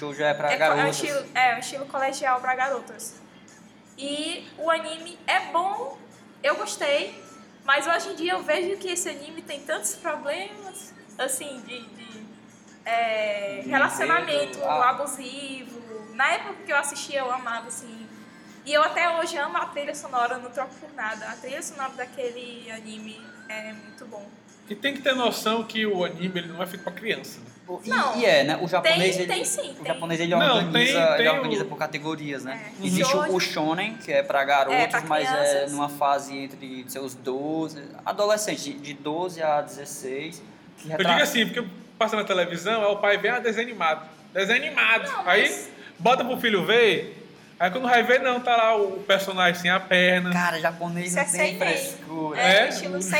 Show 0.00 0.14
já 0.14 0.28
é 0.28 0.34
pra 0.34 0.50
É, 0.52 0.56
co- 0.56 0.62
é, 0.62 0.66
um 0.66 0.76
garotas. 0.76 0.96
estilo, 0.96 1.26
é 1.34 1.54
um 1.54 1.58
estilo 1.58 1.86
colegial 1.86 2.40
pra 2.40 2.54
garotas. 2.54 3.14
E 3.98 4.48
o 4.56 4.70
anime 4.70 5.18
é 5.26 5.40
bom, 5.52 5.98
eu 6.42 6.56
gostei, 6.56 7.22
mas 7.64 7.86
hoje 7.86 8.08
em 8.08 8.14
dia 8.16 8.32
eu 8.32 8.42
vejo 8.42 8.78
que 8.78 8.88
esse 8.88 9.08
anime 9.10 9.42
tem 9.42 9.60
tantos 9.60 9.94
problemas, 9.96 10.94
assim, 11.18 11.60
de, 11.66 11.80
de, 11.86 12.26
é, 12.86 13.60
De 13.62 13.68
relacionamento 13.68 14.58
enredo, 14.58 14.64
ah. 14.64 14.88
abusivo. 14.90 15.78
Na 16.14 16.32
época 16.32 16.54
que 16.64 16.72
eu 16.72 16.76
assistia, 16.78 17.18
eu 17.20 17.30
amava, 17.30 17.68
assim. 17.68 18.08
E 18.64 18.72
eu 18.72 18.82
até 18.82 19.18
hoje 19.18 19.36
amo 19.36 19.56
a 19.56 19.66
trilha 19.66 19.94
sonora, 19.94 20.38
não 20.38 20.50
troco 20.50 20.74
por 20.76 20.92
nada. 20.94 21.28
A 21.28 21.36
trilha 21.36 21.62
sonora 21.62 21.92
daquele 21.92 22.70
anime 22.70 23.20
é 23.48 23.72
muito 23.72 24.06
bom. 24.06 24.26
E 24.70 24.74
tem 24.76 24.94
que 24.94 25.02
ter 25.02 25.14
noção 25.16 25.64
que 25.64 25.84
o 25.84 26.04
anime 26.04 26.38
ele 26.40 26.48
não 26.48 26.62
é 26.62 26.66
feito 26.66 26.82
pra 26.82 26.92
criança. 26.92 27.40
Né? 27.40 27.46
E, 27.84 27.88
Não. 27.88 28.16
e 28.18 28.24
é, 28.24 28.44
né? 28.44 28.58
O 28.62 28.68
japonês, 28.68 29.16
Tem- 29.16 29.24
ele, 29.24 29.32
tem 29.34 29.44
sim, 29.44 29.70
o 29.72 29.74
tem. 29.74 29.86
japonês 29.86 30.20
ele 30.20 30.30
Não, 30.34 30.38
organiza, 30.56 30.72
tem- 30.72 30.94
tem 30.94 31.18
ele 31.20 31.28
o- 31.28 31.32
organiza 31.34 31.64
por 31.64 31.76
categorias, 31.76 32.44
né? 32.44 32.72
É. 32.82 32.86
Existe 32.86 33.02
o, 33.02 33.06
Shoujo. 33.22 33.36
o 33.36 33.40
shonen, 33.40 33.94
que 33.96 34.12
é 34.12 34.22
pra 34.22 34.44
garotos, 34.44 34.78
É, 34.80 34.86
pra 34.86 35.00
mas 35.02 35.28
é 35.28 35.66
numa 35.70 35.88
fase 35.88 36.36
entre 36.36 36.84
seus 36.88 37.14
12, 37.14 37.82
adolescentes, 38.06 38.64
de- 38.64 38.74
de 38.74 38.94
12 38.94 39.42
a 39.42 39.60
16. 39.60 40.40
Que 40.78 40.86
Eu 40.86 40.90
retrata- 40.92 41.10
digo 41.14 41.22
assim, 41.22 41.46
porque 41.46 41.68
passa 41.98 42.16
na 42.16 42.24
televisão, 42.24 42.80
aí 42.84 42.92
o 42.92 42.96
pai 42.96 43.18
vê, 43.18 43.28
ah, 43.28 43.38
desenho 43.40 43.66
animado. 43.68 44.08
Desenho 44.32 44.64
animado. 44.64 45.08
Não, 45.10 45.28
Aí 45.28 45.42
mas- 45.42 45.68
bota 45.98 46.24
pro 46.24 46.36
filho 46.38 46.64
ver, 46.64 47.19
aí 47.60 47.70
quando 47.70 47.88
vai 47.88 48.02
ver, 48.02 48.20
não, 48.20 48.40
tá 48.40 48.56
lá 48.56 48.76
o 48.76 48.92
personagem 49.06 49.60
sem 49.60 49.70
a 49.70 49.78
perna. 49.78 50.32
Cara, 50.32 50.58
japonês 50.58 51.08
Isso 51.08 51.16
não 51.16 51.22
é 51.22 51.26
tem 51.26 51.58
frescura. 51.58 52.40
É, 52.40 52.68
É, 52.68 52.72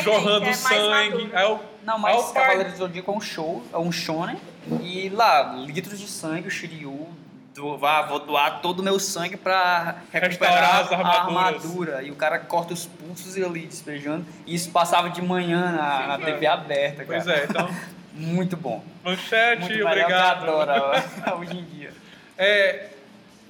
jorrando 0.02 0.46
é 0.46 0.52
sangue. 0.54 1.30
Aí 1.32 1.44
o, 1.44 1.60
Não, 1.84 1.98
mas 1.98 2.16
o. 2.16 2.32
Cavaleiro 2.32 2.72
do 2.72 2.76
Zodíaco 2.76 3.12
é 3.12 3.14
um 3.14 3.20
show, 3.20 3.62
é 3.72 3.78
um 3.78 3.92
shonen, 3.92 4.36
e 4.82 5.08
lá, 5.10 5.54
litros 5.56 5.98
de 5.98 6.08
sangue, 6.08 6.48
o 6.48 6.50
Shiryu, 6.50 7.08
do, 7.54 7.76
vá, 7.76 8.02
vou 8.02 8.20
doar 8.20 8.60
todo 8.60 8.80
o 8.80 8.82
meu 8.82 8.98
sangue 8.98 9.36
pra 9.36 9.96
recuperar 10.12 10.80
as 10.80 10.92
a 10.92 10.96
armadura. 10.96 12.02
E 12.02 12.10
o 12.10 12.14
cara 12.16 12.38
corta 12.38 12.72
os 12.72 12.86
pulsos 12.86 13.36
ali, 13.36 13.66
despejando, 13.66 14.24
e 14.46 14.54
isso 14.54 14.70
passava 14.70 15.10
de 15.10 15.20
manhã 15.20 15.72
na, 15.72 16.06
na 16.06 16.24
TV 16.24 16.46
aberta, 16.46 17.04
cara. 17.04 17.22
Pois 17.22 17.26
é, 17.26 17.44
então, 17.44 17.68
Muito 18.12 18.56
bom. 18.56 18.82
manchete, 19.04 19.62
Muito 19.62 19.86
obrigado. 19.86 20.42
adora 20.42 21.04
hoje 21.38 21.58
em 21.58 21.64
dia. 21.64 21.92
É, 22.36 22.88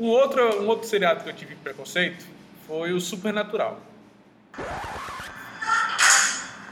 um, 0.00 0.08
outro, 0.08 0.62
um 0.62 0.66
outro 0.66 0.88
seriado 0.88 1.22
que 1.22 1.28
eu 1.28 1.36
tive 1.36 1.54
preconceito 1.56 2.24
foi 2.66 2.92
o 2.92 3.00
Supernatural. 3.00 3.80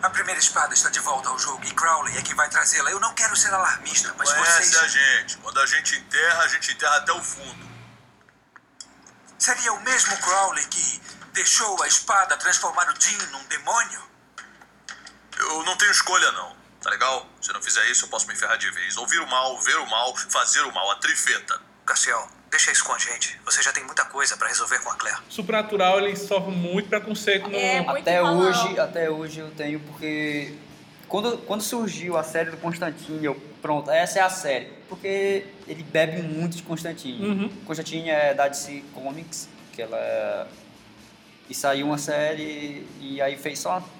A 0.02 0.10
primeira 0.10 0.40
espada 0.40 0.72
está 0.72 0.88
de 0.88 1.00
volta 1.00 1.28
ao 1.28 1.38
jogo 1.38 1.62
e 1.64 1.70
Crowley 1.72 2.16
é 2.16 2.22
quem 2.22 2.34
vai 2.34 2.48
trazê-la. 2.48 2.90
Eu 2.90 3.00
não 3.00 3.12
quero 3.14 3.36
ser 3.36 3.52
alarmista, 3.52 4.14
mas 4.16 4.32
Conhece 4.32 4.72
vocês... 4.72 4.76
a 4.76 4.88
gente. 4.88 5.36
Quando 5.38 5.60
a 5.60 5.66
gente 5.66 5.96
enterra, 5.96 6.42
a 6.42 6.48
gente 6.48 6.72
enterra 6.72 6.96
até 6.96 7.12
o 7.12 7.22
fundo. 7.22 7.68
Seria 9.38 9.72
o 9.72 9.80
mesmo 9.82 10.16
Crowley 10.18 10.64
que 10.66 11.02
deixou 11.32 11.82
a 11.82 11.88
espada 11.88 12.36
transformar 12.36 12.88
o 12.90 13.00
Jim 13.00 13.18
num 13.30 13.44
demônio? 13.44 14.02
Eu 15.36 15.62
não 15.64 15.76
tenho 15.76 15.90
escolha, 15.90 16.32
não. 16.32 16.56
Tá 16.80 16.90
legal? 16.90 17.28
Se 17.42 17.50
eu 17.50 17.54
não 17.54 17.62
fizer 17.62 17.84
isso, 17.90 18.04
eu 18.04 18.08
posso 18.08 18.26
me 18.26 18.36
ferrar 18.36 18.56
de 18.56 18.70
vez. 18.70 18.96
Ouvir 18.96 19.20
o 19.20 19.26
mal, 19.26 19.60
ver 19.60 19.76
o 19.76 19.86
mal, 19.86 20.16
fazer 20.16 20.62
o 20.62 20.72
mal. 20.72 20.90
A 20.92 20.96
trifeta. 20.96 21.60
Cassiel, 21.84 22.28
deixa 22.50 22.72
isso 22.72 22.84
com 22.84 22.92
a 22.92 22.98
gente. 22.98 23.38
Você 23.44 23.62
já 23.62 23.72
tem 23.72 23.84
muita 23.84 24.04
coisa 24.04 24.36
pra 24.36 24.48
resolver 24.48 24.78
com 24.80 24.90
a 24.90 24.94
Claire. 24.94 25.18
Supernatural, 25.28 26.00
ele 26.00 26.16
sofre 26.16 26.50
muito 26.54 26.88
preconceito 26.88 27.48
no... 27.48 27.56
É, 27.56 27.80
muito 27.80 28.00
Até 28.00 28.22
hoje, 28.22 28.78
até 28.80 29.10
hoje 29.10 29.40
eu 29.40 29.50
tenho, 29.50 29.80
porque 29.80 30.54
quando, 31.06 31.38
quando 31.38 31.62
surgiu 31.62 32.16
a 32.16 32.22
série 32.22 32.50
do 32.50 32.56
Constantine, 32.56 33.24
eu, 33.24 33.34
pronto, 33.62 33.90
essa 33.90 34.18
é 34.18 34.22
a 34.22 34.30
série. 34.30 34.66
Porque 34.88 35.44
ele 35.66 35.82
bebe 35.82 36.22
muito 36.22 36.56
de 36.56 36.62
Constantine. 36.62 37.26
Uhum. 37.26 37.48
Constantine 37.66 38.10
é 38.10 38.32
da 38.34 38.48
DC 38.48 38.82
Comics, 38.94 39.48
que 39.72 39.82
ela 39.82 39.96
é... 39.96 40.46
E 41.50 41.54
saiu 41.54 41.86
uma 41.86 41.96
série 41.98 42.86
e 43.00 43.22
aí 43.22 43.36
fez 43.36 43.58
só 43.58 43.78
uma- 43.78 43.97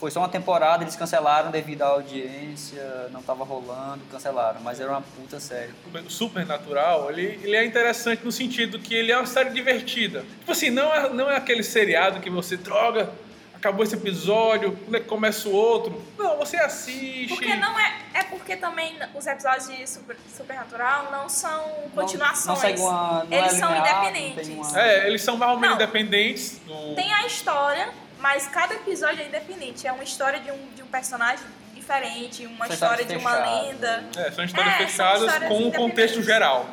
foi 0.00 0.10
só 0.10 0.20
uma 0.20 0.28
temporada, 0.30 0.82
eles 0.82 0.96
cancelaram 0.96 1.50
devido 1.50 1.82
à 1.82 1.88
audiência, 1.88 2.82
não 3.12 3.22
tava 3.22 3.44
rolando, 3.44 4.00
cancelaram, 4.10 4.58
mas 4.62 4.80
era 4.80 4.90
uma 4.90 5.02
puta 5.02 5.38
série. 5.38 5.72
o 6.06 6.10
Supernatural, 6.10 7.10
ele, 7.10 7.38
ele 7.42 7.54
é 7.54 7.64
interessante 7.64 8.24
no 8.24 8.32
sentido 8.32 8.78
que 8.78 8.94
ele 8.94 9.12
é 9.12 9.16
uma 9.16 9.26
série 9.26 9.50
divertida. 9.50 10.24
Tipo 10.40 10.52
assim, 10.52 10.70
não 10.70 10.92
é, 10.94 11.08
não 11.10 11.30
é 11.30 11.36
aquele 11.36 11.62
seriado 11.62 12.18
que 12.20 12.30
você, 12.30 12.56
droga, 12.56 13.10
acabou 13.54 13.84
esse 13.84 13.94
episódio, 13.94 14.72
quando 14.72 14.94
é 14.94 15.00
que 15.00 15.06
começa 15.06 15.46
o 15.48 15.52
outro. 15.52 16.02
Não, 16.18 16.38
você 16.38 16.56
assiste. 16.56 17.28
Porque 17.28 17.54
não 17.56 17.78
é. 17.78 17.94
É 18.14 18.22
porque 18.22 18.56
também 18.56 18.96
os 19.14 19.26
episódios 19.26 19.68
de 19.68 19.86
Super, 19.86 20.16
Supernatural 20.34 21.10
não 21.12 21.28
são 21.28 21.62
continuações. 21.94 22.46
Não, 22.46 22.54
não 22.54 22.60
segue 22.60 22.80
uma, 22.80 23.24
não 23.24 23.36
é 23.36 23.40
Eles 23.40 23.52
são 23.52 23.68
linear, 23.74 24.04
independentes. 24.08 24.48
uma- 24.48 24.80
É, 24.80 25.06
eles 25.06 25.22
são 25.22 25.36
mais 25.36 25.52
ou 25.52 25.58
menos 25.60 25.76
Não. 25.76 25.82
independentes. 25.84 26.58
do- 26.66 26.94
Tem 26.94 27.12
a 27.12 27.26
história, 27.26 27.90
mas 28.20 28.46
cada 28.46 28.74
episódio 28.74 29.22
é 29.22 29.26
independente. 29.26 29.86
É 29.86 29.92
uma 29.92 30.04
história 30.04 30.40
de 30.40 30.50
um, 30.50 30.68
de 30.74 30.82
um 30.82 30.86
personagem 30.86 31.44
diferente, 31.74 32.46
uma 32.46 32.66
São 32.66 32.74
história 32.74 33.04
de 33.04 33.16
uma 33.16 33.30
fechadas. 33.30 33.62
lenda. 33.66 34.04
É, 34.16 34.30
são 34.30 34.44
histórias 34.44 34.74
É, 34.74 34.76
são 34.78 34.86
fechadas 34.86 35.22
histórias 35.22 35.48
com 35.48 35.58
um 35.58 35.70
contexto 35.70 36.22
geral. 36.22 36.66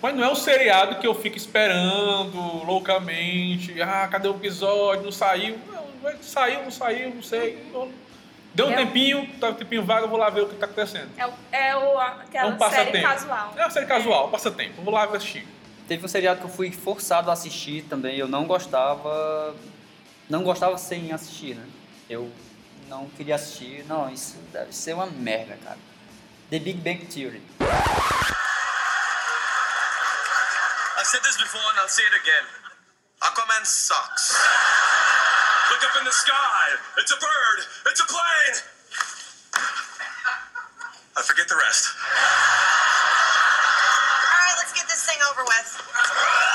Mas 0.00 0.14
não 0.14 0.24
é 0.24 0.30
um 0.30 0.34
seriado 0.34 0.96
que 0.96 1.06
eu 1.06 1.14
fico 1.14 1.36
esperando 1.36 2.64
loucamente. 2.64 3.80
Ah, 3.82 4.06
cadê 4.10 4.28
o 4.28 4.32
episódio? 4.36 5.04
Não 5.04 5.12
saiu. 5.12 5.58
Não, 5.72 5.84
vai- 6.02 6.16
saiu, 6.22 6.62
não 6.62 6.70
saiu, 6.70 7.14
não 7.14 7.22
sei. 7.22 7.68
Não- 7.72 7.90
Deu 8.54 8.66
um 8.66 8.72
É 8.72 8.76
tempinho, 8.76 9.28
tá 9.38 9.50
um 9.50 9.54
tempinho 9.54 9.84
vago, 9.84 10.06
eu 10.06 10.08
vou 10.08 10.18
lá 10.18 10.30
ver 10.30 10.40
o 10.42 10.48
que 10.48 10.56
tá 10.56 10.66
acontecendo. 10.66 11.08
É, 11.16 11.26
o- 11.26 11.32
é 11.52 11.76
o, 11.76 12.00
É 12.00 12.06
aquela 12.06 12.50
um 12.50 12.58
série 12.70 13.02
casual. 13.02 13.52
É 13.56 13.60
uma 13.62 13.70
série 13.70 13.86
casual, 13.86 14.28
passatempo. 14.30 14.82
Vou 14.82 14.92
lá 14.92 15.04
assistir. 15.04 15.46
Teve 15.86 16.04
um 16.04 16.08
seriado 16.08 16.40
que 16.40 16.46
eu 16.46 16.50
fui 16.50 16.72
forçado 16.72 17.30
a 17.30 17.32
assistir 17.34 17.82
também, 17.82 18.16
eu 18.16 18.26
não 18.26 18.46
gostava. 18.46 19.54
Não 20.28 20.42
gostava 20.42 20.76
sem 20.76 21.10
assistir, 21.12 21.54
né? 21.54 21.66
Eu 22.08 22.30
não 22.86 23.08
queria 23.10 23.36
assistir. 23.36 23.84
Não, 23.86 24.10
isso 24.12 24.36
deve 24.52 24.74
ser 24.74 24.92
uma 24.92 25.06
merda, 25.06 25.56
cara. 25.64 25.78
The 26.50 26.58
Big 26.58 26.80
Bang 26.80 27.06
Theory. 27.06 27.42
I 30.98 31.04
said 31.04 31.22
this 31.22 31.36
before 31.38 31.62
and 31.72 31.78
I'll 31.80 31.88
say 31.88 32.04
it 32.04 32.14
again. 32.14 32.44
Aquaman 33.22 33.64
sucks. 33.64 34.36
Look 35.70 35.84
up 35.84 35.96
in 35.98 36.04
the 36.04 36.12
sky. 36.12 36.76
It's 36.98 37.12
a 37.12 37.16
bird. 37.16 37.66
It's 37.86 38.00
a 38.00 38.06
plane. 38.06 38.62
I 41.16 41.22
forget 41.22 41.48
the 41.48 41.56
rest. 41.56 41.88
All 44.24 44.38
right, 44.38 44.56
let's 44.58 44.72
get 44.72 44.88
this 44.88 45.04
thing 45.04 45.18
over 45.32 45.44
with. 45.44 46.47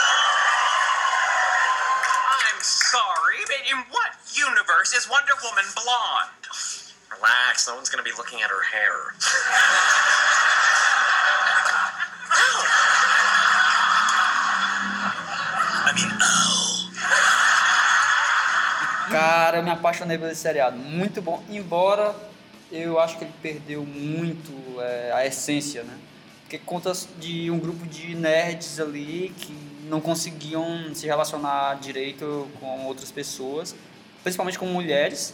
I'm 2.64 2.68
sorry, 2.68 3.44
but 3.46 3.60
in 3.70 3.78
what 3.92 4.16
universe 4.32 4.94
is 4.96 5.10
Wonder 5.10 5.34
Woman 5.44 5.66
blonde? 5.76 6.48
Relax, 7.12 7.68
no 7.68 7.76
one's 7.76 7.90
gonna 7.90 8.04
be 8.04 8.14
looking 8.18 8.42
at 8.42 8.50
her 8.50 8.64
hair. 8.64 9.12
I 15.84 15.92
mean, 15.94 16.10
Cara, 19.12 19.58
eu 19.58 19.64
me 19.64 19.70
apaixonei 19.72 20.16
esse 20.32 20.42
seriado. 20.42 20.78
Muito 20.78 21.22
bom. 21.22 21.44
Embora 21.50 22.16
eu 22.72 22.98
acho 22.98 23.18
que 23.18 23.26
ele 23.26 23.34
perdeu 23.42 23.86
muito 23.86 24.80
é, 24.80 25.12
a 25.12 25.26
essência, 25.26 25.84
né? 25.84 26.00
Porque 26.54 26.60
conta 26.68 26.94
de 27.18 27.50
um 27.50 27.58
grupo 27.58 27.84
de 27.88 28.14
nerds 28.14 28.80
ali 28.80 29.34
que 29.40 29.52
não 29.90 30.00
conseguiam 30.00 30.94
se 30.94 31.08
relacionar 31.08 31.80
direito 31.80 32.48
com 32.60 32.86
outras 32.86 33.12
pessoas. 33.12 33.76
principalmente 34.22 34.60
com 34.60 34.68
mulheres. 34.68 35.34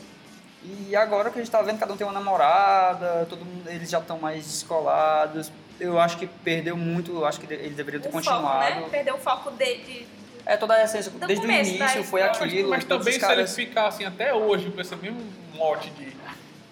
E 0.63 0.95
agora 0.95 1.29
que 1.29 1.37
a 1.37 1.41
gente 1.41 1.51
tá 1.51 1.61
vendo, 1.61 1.77
cada 1.77 1.93
um 1.93 1.97
tem 1.97 2.07
uma 2.07 2.13
namorada, 2.13 3.25
todo 3.29 3.43
mundo, 3.45 3.69
eles 3.69 3.89
já 3.89 3.99
estão 3.99 4.17
mais 4.17 4.45
descolados. 4.45 5.51
Eu 5.77 5.99
acho 5.99 6.17
que 6.17 6.25
perdeu 6.25 6.77
muito, 6.77 7.11
eu 7.11 7.25
acho 7.25 7.39
que 7.41 7.53
eles 7.53 7.75
deveriam 7.75 8.01
ter 8.01 8.07
O 8.09 8.11
foco, 8.13 8.23
continuado. 8.25 8.81
né? 8.81 8.87
Perdeu 8.89 9.15
o 9.15 9.19
foco 9.19 9.51
de, 9.51 9.75
de- 9.77 10.05
É, 10.45 10.55
toda 10.55 10.73
a 10.73 10.83
essência, 10.85 11.11
Do 11.11 11.19
desde 11.19 11.45
o 11.45 11.49
começo 11.49 11.69
início 11.71 12.03
foi 12.05 12.21
história. 12.21 12.45
aquilo. 12.47 12.69
Mas 12.69 12.83
também 12.85 13.03
se 13.03 13.09
eles 13.09 13.21
caras... 13.21 13.55
ficassem 13.55 14.05
até 14.05 14.33
hoje 14.33 14.71
com 14.71 14.79
esse 14.79 14.95
mesmo 14.95 15.21
mote 15.53 15.89
de 15.91 16.15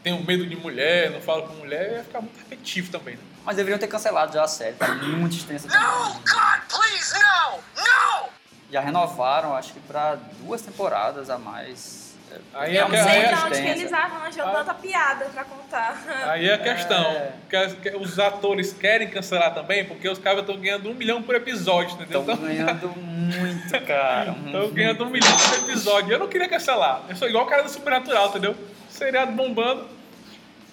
tenho 0.03 0.23
medo 0.25 0.45
de 0.45 0.55
mulher, 0.55 1.11
não 1.11 1.19
falo 1.19 1.43
com 1.43 1.53
mulher, 1.55 1.97
ia 1.97 2.03
ficar 2.05 2.21
muito 2.21 2.37
repetitivo 2.37 2.89
também. 2.91 3.15
Né? 3.15 3.21
Mas 3.47 3.55
deveriam 3.55 3.79
ter 3.79 3.87
cancelado 3.87 4.33
já 4.33 4.43
a 4.43 4.47
série, 4.47 4.73
tá 4.75 4.89
muito 4.93 5.37
extensa. 5.37 5.69
No, 5.69 6.13
God, 6.15 6.61
please, 6.69 7.13
no! 7.13 7.57
No! 7.81 8.29
Já 8.69 8.81
renovaram, 8.81 9.55
acho 9.55 9.71
que 9.71 9.79
pra 9.79 10.17
duas 10.41 10.61
temporadas 10.61 11.29
a 11.29 11.37
mais. 11.37 12.13
Aí 12.53 12.75
É 12.75 12.79
é 12.79 12.81
Eu 12.83 12.85
que- 12.87 12.97
não 12.97 13.03
sei 13.05 13.11
aí 13.13 13.23
é 13.23 13.27
de 13.33 13.41
onde 13.45 13.61
que 13.61 13.67
eles 13.69 13.93
arranjam 13.93 14.51
tanta 14.51 14.73
piada 14.73 15.25
pra 15.27 15.45
contar. 15.45 15.97
Aí 16.27 16.49
é 16.49 16.55
a 16.55 16.57
questão. 16.57 17.01
É. 17.05 17.31
Que 17.49 17.75
que 17.89 17.95
os 17.95 18.19
atores 18.19 18.73
querem 18.73 19.09
cancelar 19.09 19.53
também, 19.53 19.85
porque 19.85 20.09
os 20.09 20.19
caras 20.19 20.41
estão 20.41 20.57
ganhando 20.59 20.89
um 20.89 20.93
milhão 20.93 21.23
por 21.23 21.33
episódio, 21.35 21.93
entendeu? 21.95 22.19
Estão 22.19 22.35
Então- 22.35 22.45
ganhando 22.47 22.89
muito, 22.97 23.71
cara. 23.87 24.31
Estão 24.45 24.69
ganhando 24.71 25.05
um 25.05 25.09
milhão 25.09 25.37
por 25.37 25.57
episódio. 25.69 26.11
Eu 26.11 26.19
não 26.19 26.27
queria 26.27 26.49
cancelar. 26.49 27.03
Eu 27.07 27.15
sou 27.15 27.29
igual 27.29 27.45
o 27.45 27.47
cara 27.47 27.63
do 27.63 27.69
Supernatural, 27.69 28.27
entendeu? 28.27 28.57
Seriado 28.89 29.31
bombando. 29.31 29.87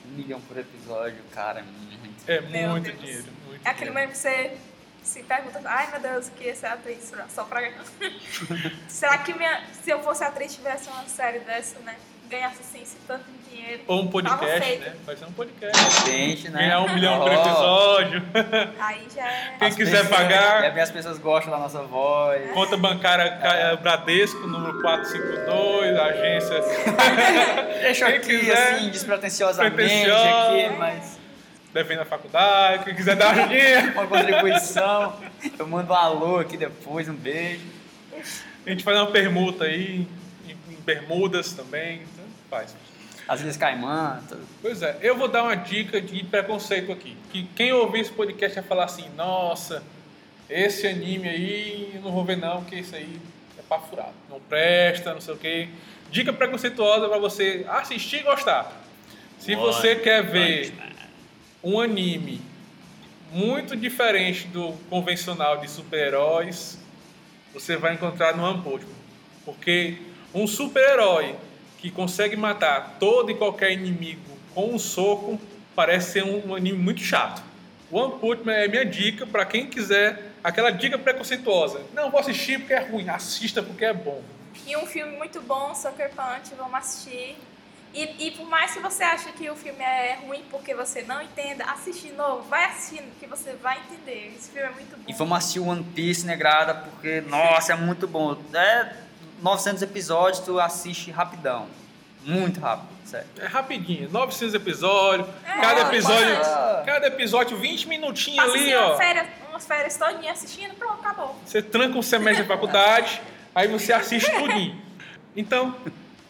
Um 0.07 0.17
milhão 0.17 0.41
por 0.41 0.59
episódio, 0.59 1.19
cara, 1.33 1.65
é 2.27 2.41
muito. 2.41 2.57
É 2.57 2.61
Meu 2.61 2.71
muito 2.71 2.85
Deus. 2.87 2.99
dinheiro. 3.01 3.25
Muito 3.49 3.67
É 3.67 3.71
aquele 3.71 3.91
dinheiro. 3.91 4.11
que 4.13 4.19
você 4.19 4.53
se 5.03 5.23
pergunta, 5.23 5.61
ai 5.67 5.91
meu 5.91 6.01
Deus, 6.01 6.29
o 6.29 6.31
que 6.33 6.49
essa 6.49 6.69
atriz 6.69 7.13
só 7.29 7.45
pra 7.45 7.61
ganhar. 7.61 7.75
Será 8.89 9.19
que 9.19 9.33
minha, 9.35 9.63
se 9.83 9.91
eu 9.91 10.01
fosse 10.03 10.25
atriz 10.25 10.55
tivesse 10.55 10.89
uma 10.89 11.05
série 11.05 11.41
dessa, 11.41 11.79
né? 11.81 11.95
Ganhasse 12.27 12.61
assim 12.63 12.81
esse 12.83 12.97
tanto 13.07 13.23
de 13.31 13.51
dinheiro. 13.55 13.83
Ou 13.87 14.01
um 14.01 14.09
podcast, 14.09 14.77
né? 14.79 14.95
Vai 15.05 15.15
ser 15.15 15.27
um 15.27 15.33
podcast. 15.33 16.11
Gente, 16.11 16.49
né? 16.49 16.59
Ganhar 16.61 16.81
um 16.81 16.95
milhão 16.95 17.21
por 17.21 17.31
episódio. 17.31 18.23
Aí 18.81 19.07
já 19.15 19.31
é. 19.31 19.57
Quem 19.59 19.69
as 19.69 19.75
quiser 19.77 20.01
pessoas- 20.05 20.09
pagar. 20.21 20.65
É 20.65 20.81
as 20.81 20.91
pessoas 20.91 21.19
gostam 21.19 21.53
da 21.53 21.59
nossa 21.59 21.83
voz. 21.83 22.51
Conta 22.53 22.79
bancária 22.79 23.31
Ca- 23.37 23.77
Bradesco, 23.77 24.39
número 24.47 24.81
452, 24.81 25.99
agência. 25.99 26.61
Deixa 27.83 28.07
Quem 28.07 28.17
aqui, 28.17 28.39
quiser, 28.41 28.73
assim, 28.75 28.89
despretensiosamente 28.91 29.75
pretensiosa. 29.77 30.49
aqui, 30.49 30.69
mas 30.79 31.19
Devendo 31.75 32.03
a 32.03 32.05
faculdade, 32.05 32.85
quem 32.85 32.95
quiser 32.95 33.17
dar 33.17 33.35
uma 33.35 33.43
ajudinha. 33.43 33.91
uma 33.99 34.07
contribuição. 34.07 35.21
Eu 35.59 35.67
mando 35.67 35.93
um 35.93 35.97
alô 35.97 36.39
aqui 36.39 36.57
depois, 36.57 37.09
um 37.09 37.15
beijo. 37.15 37.67
A 38.65 38.71
gente 38.71 38.85
faz 38.85 38.97
uma 38.97 39.11
permuta 39.11 39.65
aí, 39.65 40.07
em, 40.47 40.73
em 40.73 40.77
Bermudas 40.85 41.53
também. 41.53 42.03
Então 42.03 42.25
faz. 42.49 42.77
As 43.27 43.41
Ilhas 43.41 43.57
Caimã, 43.57 44.23
tudo. 44.29 44.47
Pois 44.63 44.83
é, 44.83 44.99
eu 45.03 45.17
vou 45.17 45.27
dar 45.27 45.43
uma 45.43 45.57
dica 45.57 46.01
de 46.01 46.23
preconceito 46.23 46.93
aqui. 46.93 47.17
Que 47.33 47.43
quem 47.57 47.73
ouvir 47.73 48.03
esse 48.03 48.13
podcast 48.13 48.55
vai 48.55 48.69
falar 48.69 48.85
assim, 48.85 49.09
nossa, 49.17 49.83
esse 50.49 50.87
anime 50.87 51.29
aí 51.29 51.93
eu 51.97 52.03
não 52.03 52.13
vou 52.13 52.25
ver 52.25 52.37
não, 52.37 52.61
porque 52.61 52.77
isso 52.77 52.95
aí 52.95 53.21
é 53.59 53.63
pra 53.69 53.81
furado. 53.81 54.15
Não 54.31 54.39
presta, 54.39 55.13
não 55.13 55.21
sei 55.21 55.35
o 55.35 55.39
quê. 55.39 55.69
Dica 56.09 56.33
preconceituosa 56.33 57.09
pra 57.09 57.19
você 57.19 57.67
assistir 57.69 58.21
e 58.21 58.23
gostar. 58.23 58.71
Se 59.41 59.57
você 59.57 59.97
quer 59.97 60.23
ver 60.23 60.73
um 61.65 61.81
anime 61.81 62.41
muito 63.33 63.75
diferente 63.75 64.47
do 64.47 64.73
convencional 64.91 65.57
de 65.57 65.69
super-heróis, 65.69 66.79
você 67.53 67.77
vai 67.77 67.95
encontrar 67.95 68.37
no 68.37 68.47
Man. 68.47 68.87
Porque 69.45 69.97
um 70.33 70.47
super-herói 70.47 71.35
que 71.79 71.91
consegue 71.91 72.37
matar 72.37 72.97
todo 73.01 73.31
e 73.31 73.35
qualquer 73.35 73.73
inimigo 73.73 74.21
com 74.55 74.75
um 74.75 74.79
soco 74.79 75.41
parece 75.75 76.13
ser 76.13 76.25
um 76.25 76.55
anime 76.55 76.79
muito 76.79 77.01
chato. 77.01 77.43
Punch 77.91 78.45
Man 78.45 78.53
é 78.53 78.69
minha 78.69 78.85
dica 78.85 79.27
para 79.27 79.45
quem 79.45 79.67
quiser 79.67 80.33
aquela 80.43 80.71
dica 80.71 80.99
preconceituosa. 80.99 81.81
Não 81.95 82.11
vou 82.11 82.21
assistir 82.21 82.59
porque 82.59 82.75
é 82.75 82.81
ruim, 82.81 83.09
assista 83.09 83.63
porque 83.63 83.85
é 83.85 83.93
bom. 83.93 84.23
E 84.67 84.77
um 84.77 84.87
filme 84.87 85.17
muito 85.17 85.41
bom, 85.41 85.75
Sucker 85.75 86.11
Punch, 86.11 86.55
vamos 86.57 86.75
assistir. 86.75 87.37
E, 87.95 88.27
e 88.27 88.31
por 88.33 88.47
mais 88.49 88.73
que 88.73 88.81
você 88.81 89.05
ache 89.05 89.31
que 89.33 89.49
o 89.49 89.55
filme 89.55 89.81
é 89.83 90.19
ruim 90.27 90.43
porque 90.51 90.75
você 90.75 91.03
não 91.03 91.23
entenda, 91.23 91.65
assiste 91.65 92.09
de 92.09 92.13
novo, 92.15 92.43
vai 92.49 92.65
assistindo 92.65 93.09
que 93.21 93.27
você 93.27 93.53
vai 93.63 93.79
entender. 93.79 94.35
Esse 94.37 94.51
filme 94.51 94.69
é 94.69 94.73
muito 94.73 94.97
bom. 94.97 95.05
E 95.07 95.13
vamos 95.13 95.39
assistir 95.39 95.61
One 95.61 95.85
Piece 95.85 96.27
negrada, 96.27 96.75
porque, 96.75 97.21
nossa, 97.23 97.73
é 97.73 97.77
muito 97.77 98.09
bom. 98.09 98.37
É 98.53 98.93
900 99.41 99.83
episódios, 99.83 100.41
tu 100.45 100.59
assiste 100.59 101.11
rapidão. 101.13 101.67
Muito 102.25 102.59
rápido, 102.59 102.89
sério. 103.05 103.27
É 103.39 103.47
rapidinho, 103.47 104.11
900 104.11 104.55
episódios, 104.55 105.29
É, 105.47 105.61
cada 105.61 105.83
episódio, 105.83 106.45
ser. 106.45 106.85
cada 106.87 107.07
episódio 107.07 107.57
20 107.59 107.87
minutinhos 107.87 108.43
Passa 108.43 108.57
ali, 108.57 108.73
assim, 108.73 108.75
ó. 108.83 108.89
uma 108.89 108.97
férias, 108.97 109.27
umas 109.51 109.67
férias 109.67 109.97
todinhas 109.99 110.39
assistindo, 110.39 110.75
pronto, 110.75 110.95
acabou. 111.01 111.37
Você 111.45 111.61
tranca 111.63 111.97
um 111.99 112.03
semestre 112.03 112.43
de 112.43 112.49
faculdade, 112.49 113.21
aí 113.55 113.69
você 113.69 113.93
assiste 113.93 114.31
tudinho. 114.33 114.83
Então, 115.37 115.77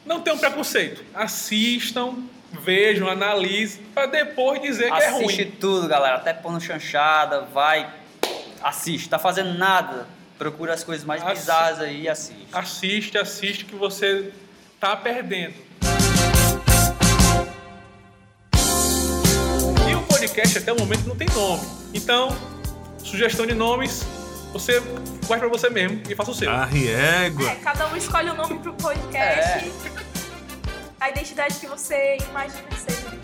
não 0.05 0.21
tenham 0.21 0.39
preconceito. 0.39 1.03
Assistam, 1.15 2.17
vejam, 2.63 3.09
analisem, 3.09 3.83
para 3.95 4.07
depois 4.07 4.61
dizer 4.61 4.91
que 4.93 5.03
é 5.03 5.09
Assiste 5.09 5.43
ruim. 5.43 5.53
tudo, 5.61 5.89
galera. 5.89 6.17
Até 6.17 6.33
pôr 6.33 6.53
no 6.53 6.61
chanchada, 6.61 7.43
vai, 7.53 7.91
assiste. 8.63 9.09
Tá 9.09 9.19
fazendo 9.19 9.55
nada, 9.59 10.07
procura 10.39 10.75
as 10.75 10.85
coisas 10.85 11.05
mais 11.05 11.23
Assi- 11.23 11.35
bizarras 11.35 11.81
aí 11.81 12.03
e 12.03 12.09
assiste. 12.09 12.47
Assiste, 12.53 13.19
assiste 13.19 13.65
que 13.65 13.75
você 13.75 14.31
tá 14.81 14.95
perdendo. 14.97 15.55
E 19.91 19.95
o 19.95 20.03
podcast 20.03 20.59
até 20.59 20.73
o 20.73 20.79
momento 20.79 21.07
não 21.07 21.17
tem 21.17 21.29
nome. 21.35 21.63
Então, 21.93 22.37
sugestão 22.99 23.47
de 23.47 23.55
nomes, 23.55 24.03
você 24.53 24.81
guarde 25.25 25.47
pra 25.47 25.59
você 25.59 25.71
mesmo 25.71 26.03
e 26.09 26.15
faça 26.15 26.31
o 26.31 26.35
seu. 26.35 26.51
Ah. 26.51 26.69
É, 26.73 27.31
cada 27.63 27.89
um 27.89 27.97
escolhe 27.97 28.31
o 28.31 28.35
nome 28.35 28.59
pro 28.59 28.73
podcast. 28.75 29.67
É. 29.67 29.71
A 31.01 31.11
identidade 31.11 31.57
que 31.57 31.67
você 31.67 32.17
imagina 32.31 32.63
que 32.69 32.81
seja. 32.81 33.15